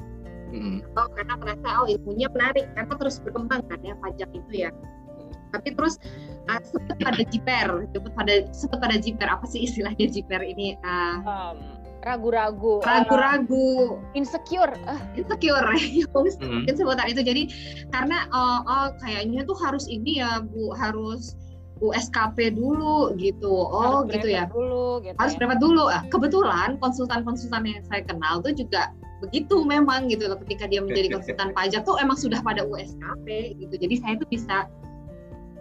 [0.51, 0.77] hmm.
[0.91, 4.69] atau karena merasa oh ilmunya menarik karena terus berkembang kan ya pajak itu ya
[5.55, 5.95] tapi terus
[6.49, 9.27] uh, sempat pada jiper sempat pada sempat pada jiper.
[9.27, 10.79] Apa sih istilahnya jiper ini?
[10.81, 11.57] Uh, um
[12.07, 13.99] ragu-ragu ragu-ragu.
[14.15, 15.01] Insecure uh.
[15.19, 15.67] insecure.
[16.15, 16.77] Mungkin hmm.
[16.79, 17.21] sebutan itu.
[17.21, 17.43] Jadi
[17.91, 21.35] karena oh, oh kayaknya tuh harus ini ya bu harus
[21.83, 23.51] USKP dulu gitu.
[23.51, 24.49] Oh harus gitu ya.
[24.49, 25.37] dulu gitu harus ya.
[25.43, 25.83] berapa dulu.
[25.91, 30.39] Ah, kebetulan konsultan-konsultan yang saya kenal tuh juga begitu memang gitu loh.
[30.47, 33.75] Ketika dia menjadi konsultan pajak tuh emang sudah pada USKP gitu.
[33.77, 34.65] Jadi saya tuh bisa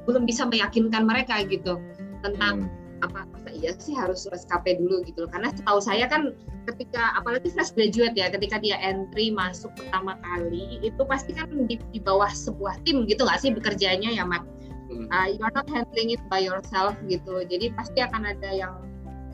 [0.07, 1.83] belum bisa meyakinkan mereka gitu
[2.23, 3.05] tentang hmm.
[3.05, 5.31] apa masa iya sih harus SKP dulu gitu loh.
[5.31, 6.33] Karena setahu saya kan
[6.67, 11.79] ketika apalagi fresh graduate ya ketika dia entry masuk pertama kali itu pasti kan di,
[11.95, 14.43] di bawah sebuah tim gitu nggak sih bekerjanya ya Mat?
[14.87, 15.11] Hmm.
[15.11, 18.75] uh, you are not handling it by yourself gitu jadi pasti akan ada yang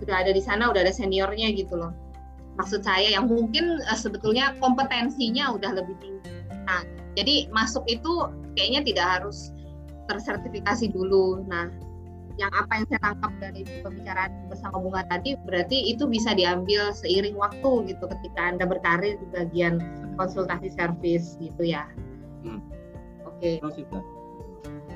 [0.00, 1.92] sudah ada di sana udah ada seniornya gitu loh.
[2.60, 6.32] Maksud saya yang mungkin uh, sebetulnya kompetensinya udah lebih tinggi.
[6.68, 6.84] Nah
[7.16, 9.52] jadi masuk itu kayaknya tidak harus
[10.16, 11.68] tersertifikasi dulu nah
[12.40, 17.36] yang apa yang saya tangkap dari pembicaraan bersama Bunga tadi berarti itu bisa diambil seiring
[17.36, 19.80] waktu gitu ketika anda berkarir di bagian
[20.16, 21.84] konsultasi servis gitu ya.
[22.44, 22.60] Hmm.
[23.28, 23.60] Oke.
[23.60, 23.84] Okay.
[23.84, 24.02] Terus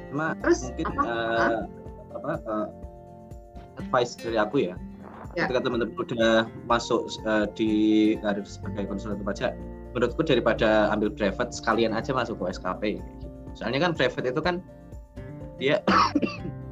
[0.07, 1.03] Cuma Terus mungkin apa?
[1.05, 1.63] Uh,
[2.17, 2.67] apa uh,
[3.77, 4.75] advice dari aku ya.
[5.37, 5.45] ya.
[5.45, 9.53] Ketika teman-teman udah masuk uh, di karir sebagai konsultan pajak,
[9.93, 12.83] menurutku daripada ambil private sekalian aja masuk ke SKP.
[13.53, 14.65] Soalnya kan private itu kan
[15.57, 15.81] dia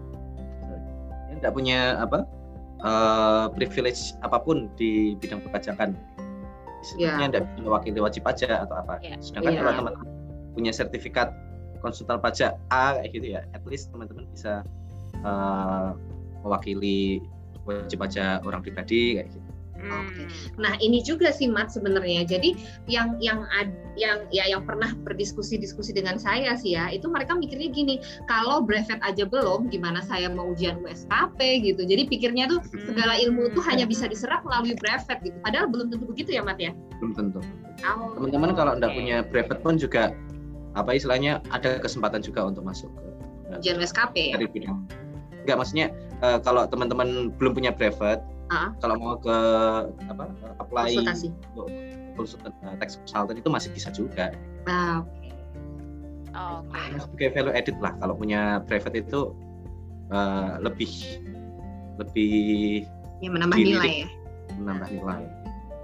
[1.41, 2.25] tidak punya apa
[2.85, 5.97] uh, privilege apa pun di bidang perpajakan
[6.85, 7.65] istilahnya tidak yeah.
[7.65, 9.17] mewakili wajib pajak atau apa yeah.
[9.21, 9.61] sedangkan yeah.
[9.65, 10.09] kalau teman-teman
[10.53, 11.33] punya sertifikat
[11.81, 14.65] konsultan pajak A kayak gitu ya at least teman-teman bisa
[15.25, 15.93] uh,
[16.45, 17.25] mewakili
[17.65, 19.44] wajib pajak orang pribadi kayak gitu
[19.85, 20.25] Oke.
[20.57, 22.25] Nah ini juga sih Mat sebenarnya.
[22.25, 22.57] Jadi
[22.89, 27.69] yang yang ad, yang ya yang pernah berdiskusi-diskusi dengan saya sih ya, itu mereka mikirnya
[27.75, 27.95] gini,
[28.31, 31.83] kalau brevet aja belum, gimana saya mau ujian USKP gitu.
[31.85, 32.87] Jadi pikirnya tuh hmm.
[32.93, 35.37] segala ilmu itu hanya bisa diserap melalui brevet gitu.
[35.45, 36.73] Padahal belum tentu begitu ya Mat ya?
[37.03, 37.41] Belum tentu.
[37.85, 38.95] Oh, Teman-teman kalau okay.
[38.95, 40.15] punya brevet pun juga
[40.75, 43.07] apa istilahnya ada kesempatan juga untuk masuk ke
[43.61, 44.35] ujian USKP ya?
[44.41, 44.79] Dari bidang.
[45.45, 45.87] Enggak maksudnya
[46.25, 48.69] uh, kalau teman-teman belum punya brevet uh.
[48.81, 49.37] kalau mau ke
[50.11, 50.25] apa
[50.61, 51.69] apply konsultasi untuk
[52.15, 54.35] konsultan tax consultant itu masih bisa juga
[54.67, 55.33] ah, oke okay.
[56.35, 56.99] oh, okay.
[57.01, 59.33] sebagai value edit lah kalau punya private itu
[60.11, 60.91] uh, lebih
[61.99, 62.85] lebih
[63.23, 64.09] ya menambah nilai ya
[64.59, 65.23] menambah nilai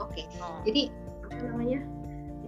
[0.02, 0.24] oke okay.
[0.42, 0.60] oh.
[0.66, 0.90] jadi
[1.26, 1.80] apa namanya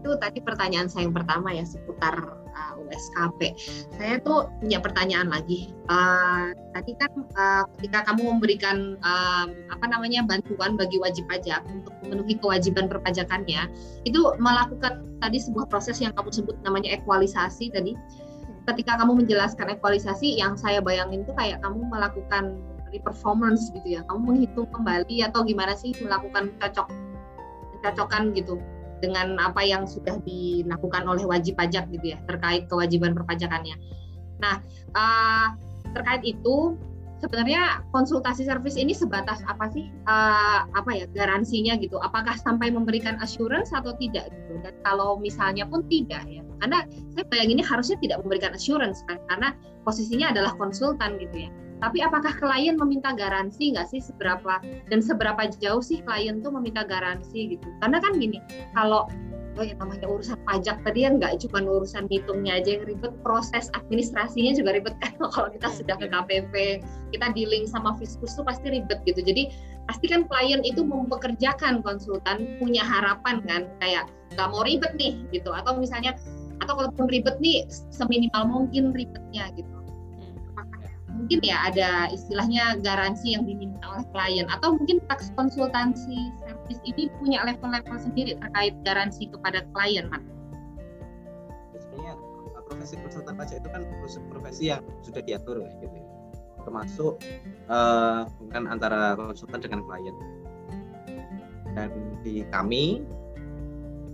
[0.03, 3.57] itu tadi pertanyaan saya yang pertama ya seputar uh, USKP.
[3.97, 5.73] Saya tuh punya pertanyaan lagi.
[5.89, 11.93] Uh, tadi kan uh, ketika kamu memberikan uh, apa namanya bantuan bagi wajib pajak untuk
[12.07, 13.69] memenuhi kewajiban perpajakannya,
[14.05, 17.97] itu melakukan tadi sebuah proses yang kamu sebut namanya ekualisasi tadi.
[18.63, 22.63] Ketika kamu menjelaskan ekualisasi, yang saya bayangin tuh kayak kamu melakukan
[23.03, 24.07] performance gitu ya.
[24.07, 26.87] Kamu menghitung kembali atau gimana sih melakukan cocok
[27.83, 28.63] cocokan gitu
[29.03, 33.75] dengan apa yang sudah dilakukan oleh wajib pajak gitu ya terkait kewajiban perpajakannya.
[34.39, 34.63] Nah
[34.95, 35.59] uh,
[35.93, 36.79] terkait itu
[37.23, 42.03] sebenarnya konsultasi service ini sebatas apa sih uh, apa ya garansinya gitu?
[42.03, 44.59] Apakah sampai memberikan assurance atau tidak gitu?
[44.67, 46.83] Dan kalau misalnya pun tidak ya, karena
[47.15, 49.55] saya bayanginnya harusnya tidak memberikan assurance kan, karena
[49.87, 51.51] posisinya adalah konsultan gitu ya.
[51.83, 56.87] Tapi apakah klien meminta garansi nggak sih seberapa dan seberapa jauh sih klien tuh meminta
[56.87, 57.67] garansi gitu?
[57.83, 58.39] Karena kan gini,
[58.79, 59.11] kalau
[59.59, 63.69] oh ya namanya urusan pajak tadi yang nggak cuma urusan hitungnya aja yang ribet, proses
[63.77, 66.55] administrasinya juga ribet kan kalau kita sudah ke KPP,
[67.13, 69.19] kita dealing sama fiskus tuh pasti ribet gitu.
[69.19, 69.51] Jadi
[69.91, 74.07] pasti kan klien itu mempekerjakan konsultan punya harapan kan kayak
[74.39, 76.15] nggak mau ribet nih gitu atau misalnya
[76.63, 79.82] atau kalaupun ribet nih seminimal mungkin ribetnya gitu
[81.13, 87.13] mungkin ya ada istilahnya garansi yang diminta oleh klien atau mungkin tax konsultansi service ini
[87.21, 90.25] punya level-level sendiri terkait garansi kepada klien, Mat?
[91.77, 92.15] Sebenarnya
[92.57, 93.83] uh, profesi konsultan pajak itu kan
[94.33, 96.07] profesi yang sudah diatur ya, gitu ya.
[96.63, 97.19] termasuk
[97.67, 98.23] uh,
[98.55, 100.17] antara konsultan dengan klien.
[101.73, 101.91] Dan
[102.21, 103.01] di kami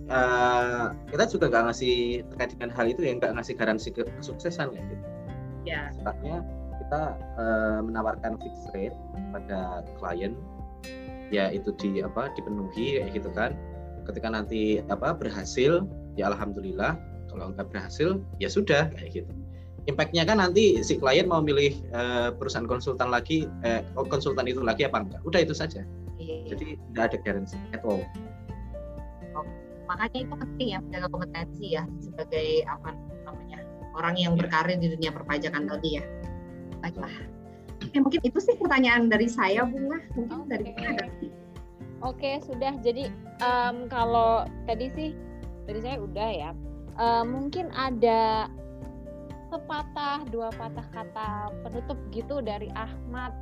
[0.09, 1.95] uh, kita juga nggak ngasih
[2.33, 5.05] terkait dengan hal itu ya nggak ngasih garansi kesuksesan ya gitu.
[5.67, 5.81] Ya.
[5.93, 6.41] Sebabnya
[6.89, 8.97] kita uh, menawarkan fixed rate
[9.29, 10.33] pada klien.
[11.29, 13.53] Ya itu di apa dipenuhi kayak gitu kan.
[14.09, 15.85] Ketika nanti apa berhasil
[16.17, 16.97] ya alhamdulillah.
[17.29, 19.31] Kalau enggak berhasil ya sudah kayak gitu.
[19.85, 24.89] Impactnya kan nanti si klien mau milih uh, perusahaan konsultan lagi eh, konsultan itu lagi
[24.89, 25.21] apa enggak?
[25.21, 25.85] Udah itu saja.
[26.19, 26.51] Iya.
[26.51, 28.03] jadi tidak ada garansi at all.
[29.37, 29.45] Oh,
[29.87, 32.91] makanya itu penting ya menjaga kompetensi ya sebagai apa
[33.23, 33.63] namanya
[33.95, 36.03] orang yang berkarir di dunia perpajakan tadi ya
[36.81, 37.11] baiklah
[37.79, 40.49] Oke, mungkin itu sih pertanyaan dari saya bunga mungkin okay.
[40.51, 41.05] dari ada
[41.99, 43.11] Oke sudah jadi
[43.43, 45.09] um, kalau tadi sih
[45.67, 46.51] dari saya udah ya
[46.99, 48.51] uh, mungkin ada
[49.49, 53.33] sepatah dua patah kata penutup gitu dari Ahmad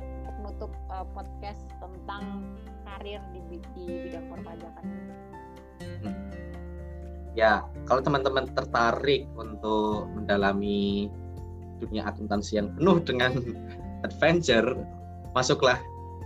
[0.48, 2.56] penutup uh, podcast tentang
[2.88, 4.84] karir di, di bidang perpajakan.
[6.00, 6.16] Hmm.
[7.36, 11.12] Ya, kalau teman-teman tertarik untuk mendalami
[11.78, 13.38] dunia akuntansi yang penuh dengan
[14.06, 14.76] adventure,
[15.32, 15.78] masuklah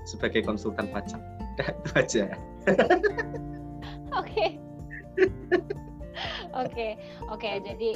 [0.08, 1.20] sebagai konsultan pajak.
[1.60, 2.24] itu aja.
[4.16, 4.56] Oke.
[6.52, 6.96] Oke,
[7.28, 7.50] oke.
[7.64, 7.90] Jadi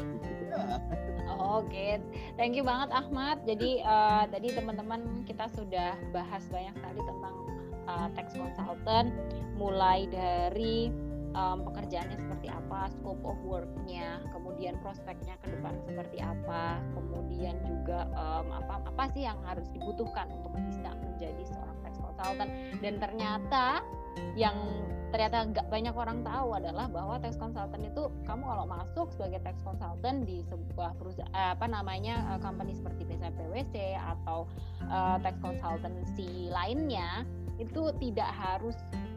[1.37, 1.93] Oke, okay.
[2.41, 3.45] thank you banget Ahmad.
[3.45, 7.37] Jadi uh, tadi teman-teman kita sudah bahas banyak sekali tentang
[7.85, 9.13] uh, tax consultant,
[9.61, 10.89] mulai dari
[11.37, 18.09] um, pekerjaannya seperti apa, scope of worknya, kemudian prospeknya ke depan seperti apa, kemudian juga
[18.17, 22.51] um, apa apa sih yang harus dibutuhkan untuk bisa menjadi seorang tax consultant.
[22.81, 23.85] Dan ternyata
[24.33, 24.57] yang
[25.13, 29.61] ternyata nggak banyak orang tahu adalah bahwa tax consultant itu kamu kalau masuk sebagai tax
[29.63, 34.45] consultant di sebuah perusahaan eh, apa namanya uh, company seperti PwC atau
[34.89, 37.25] uh, tax consultancy lainnya
[37.57, 38.77] itu tidak harus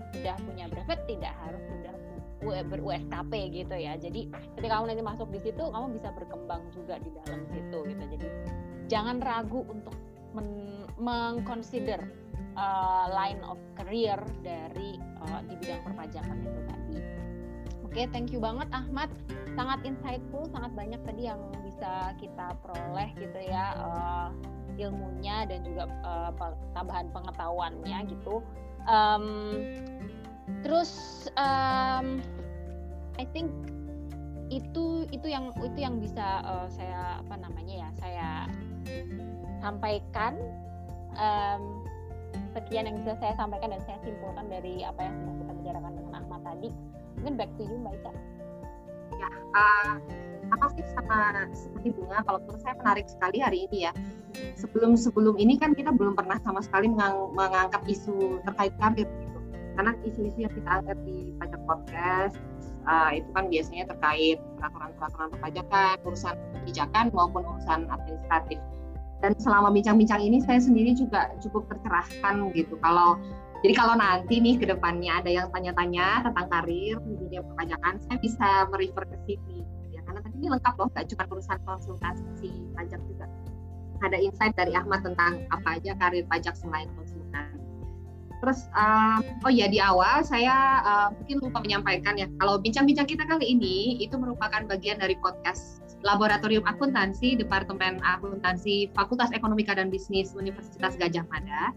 [0.09, 1.93] sudah punya brevet, tidak harus sudah
[2.43, 3.99] ber USKP gitu ya.
[3.99, 8.03] Jadi ketika kamu nanti masuk di situ, kamu bisa berkembang juga di dalam situ gitu.
[8.15, 8.27] Jadi
[8.89, 9.95] jangan ragu untuk
[10.99, 11.99] mengconsider
[12.55, 16.99] uh, line of career dari uh, di bidang perpajakan itu tadi.
[17.89, 19.09] Oke, okay, thank you banget Ahmad.
[19.57, 24.29] Sangat insightful, sangat banyak tadi yang bisa kita peroleh gitu ya uh,
[24.77, 26.31] ilmunya dan juga uh,
[26.77, 28.45] tambahan pengetahuannya gitu.
[28.87, 29.25] Um,
[30.61, 30.91] terus
[31.39, 32.19] um,
[33.19, 33.51] I think
[34.49, 38.29] itu itu yang itu yang bisa uh, saya apa namanya ya saya
[39.61, 40.35] sampaikan.
[41.19, 41.83] Um,
[42.53, 46.13] sekian yang bisa saya sampaikan dan saya simpulkan dari apa yang sudah kita bicarakan dengan
[46.17, 46.69] Ahmad tadi.
[47.21, 48.11] Mungkin back to you Mbak Ica.
[49.19, 49.93] Ya uh,
[50.49, 52.25] apa sih sama seperti bunga?
[52.25, 53.91] Kalau menurut saya menarik sekali hari ini ya.
[54.57, 59.09] Sebelum sebelum ini kan kita belum pernah sama sekali mengang, mengangkat isu terkait karir
[59.79, 62.35] karena isu-isu yang kita angkat di pajak podcast
[62.83, 68.59] uh, itu kan biasanya terkait peraturan-peraturan perpajakan, urusan kebijakan maupun urusan administratif.
[69.23, 72.75] Dan selama bincang-bincang ini saya sendiri juga cukup tercerahkan gitu.
[72.83, 73.15] Kalau
[73.63, 78.17] jadi kalau nanti nih ke depannya ada yang tanya-tanya tentang karir di dunia perpajakan, saya
[78.19, 79.63] bisa merefer ke sini.
[79.95, 83.31] Ya, karena tadi ini lengkap loh, nggak cuma urusan konsultasi pajak juga.
[84.03, 87.48] Ada insight dari Ahmad tentang apa aja karir pajak selain konsultan.
[88.39, 93.27] Terus uh, oh ya di awal saya uh, mungkin lupa menyampaikan ya kalau bincang-bincang kita
[93.27, 100.31] kali ini itu merupakan bagian dari podcast Laboratorium Akuntansi Departemen Akuntansi Fakultas Ekonomika dan Bisnis
[100.35, 101.75] Universitas Gajah Mada.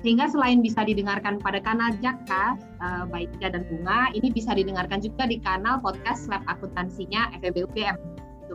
[0.00, 5.28] Sehingga selain bisa didengarkan pada kanal Jaka, uh, baik dan Bunga, ini bisa didengarkan juga
[5.28, 7.68] di kanal podcast Lab Akuntansinya FEB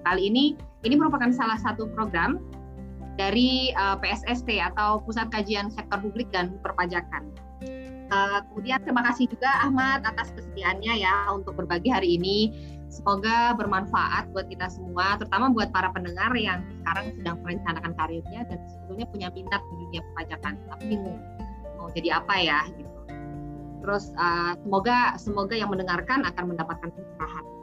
[0.05, 0.45] kali ini,
[0.85, 2.39] ini merupakan salah satu program
[3.15, 7.31] dari uh, eh, PSST atau Pusat Kajian Sektor Publik dan Perpajakan.
[8.05, 12.53] Uh, kemudian terima kasih juga Ahmad atas kesediaannya ya untuk berbagi hari ini.
[12.85, 18.61] Semoga bermanfaat buat kita semua, terutama buat para pendengar yang sekarang sedang merencanakan karirnya dan
[18.69, 21.17] sebetulnya punya minat di dunia perpajakan, tapi bingung
[21.81, 22.93] mau jadi apa ya gitu.
[23.81, 27.54] Terus uh, semoga semoga yang mendengarkan akan mendapatkan pencerahan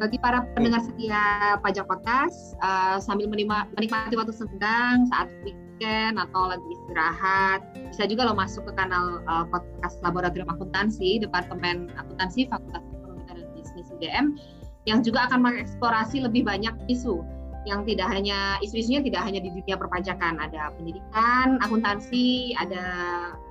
[0.00, 6.64] bagi para pendengar setia pajak podcast uh, sambil menikmati waktu senggang saat weekend atau lagi
[6.72, 7.60] istirahat
[7.92, 13.44] bisa juga lo masuk ke kanal uh, podcast Laboratorium Akuntansi Departemen Akuntansi Fakultas Ekonomi dan
[13.52, 14.40] Bisnis UGM
[14.88, 17.20] yang juga akan mengeksplorasi lebih banyak isu
[17.68, 20.40] yang tidak hanya isu-isunya tidak hanya di dunia perpajakan.
[20.40, 22.84] Ada pendidikan akuntansi ada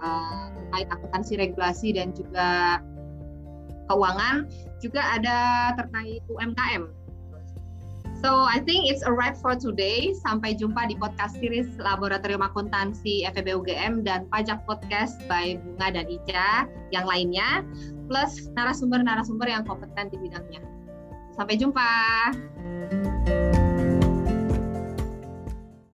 [0.01, 2.81] uh, terkait akuntansi regulasi dan juga
[3.89, 4.45] keuangan,
[4.79, 5.37] juga ada
[5.75, 6.87] terkait UMKM.
[8.19, 10.11] So I think it's a wrap for today.
[10.27, 16.05] Sampai jumpa di podcast series Laboratorium Akuntansi FEB UGM dan Pajak Podcast by Bunga dan
[16.11, 17.63] Ica yang lainnya,
[18.11, 20.59] plus narasumber-narasumber yang kompeten di bidangnya.
[21.31, 21.87] Sampai jumpa.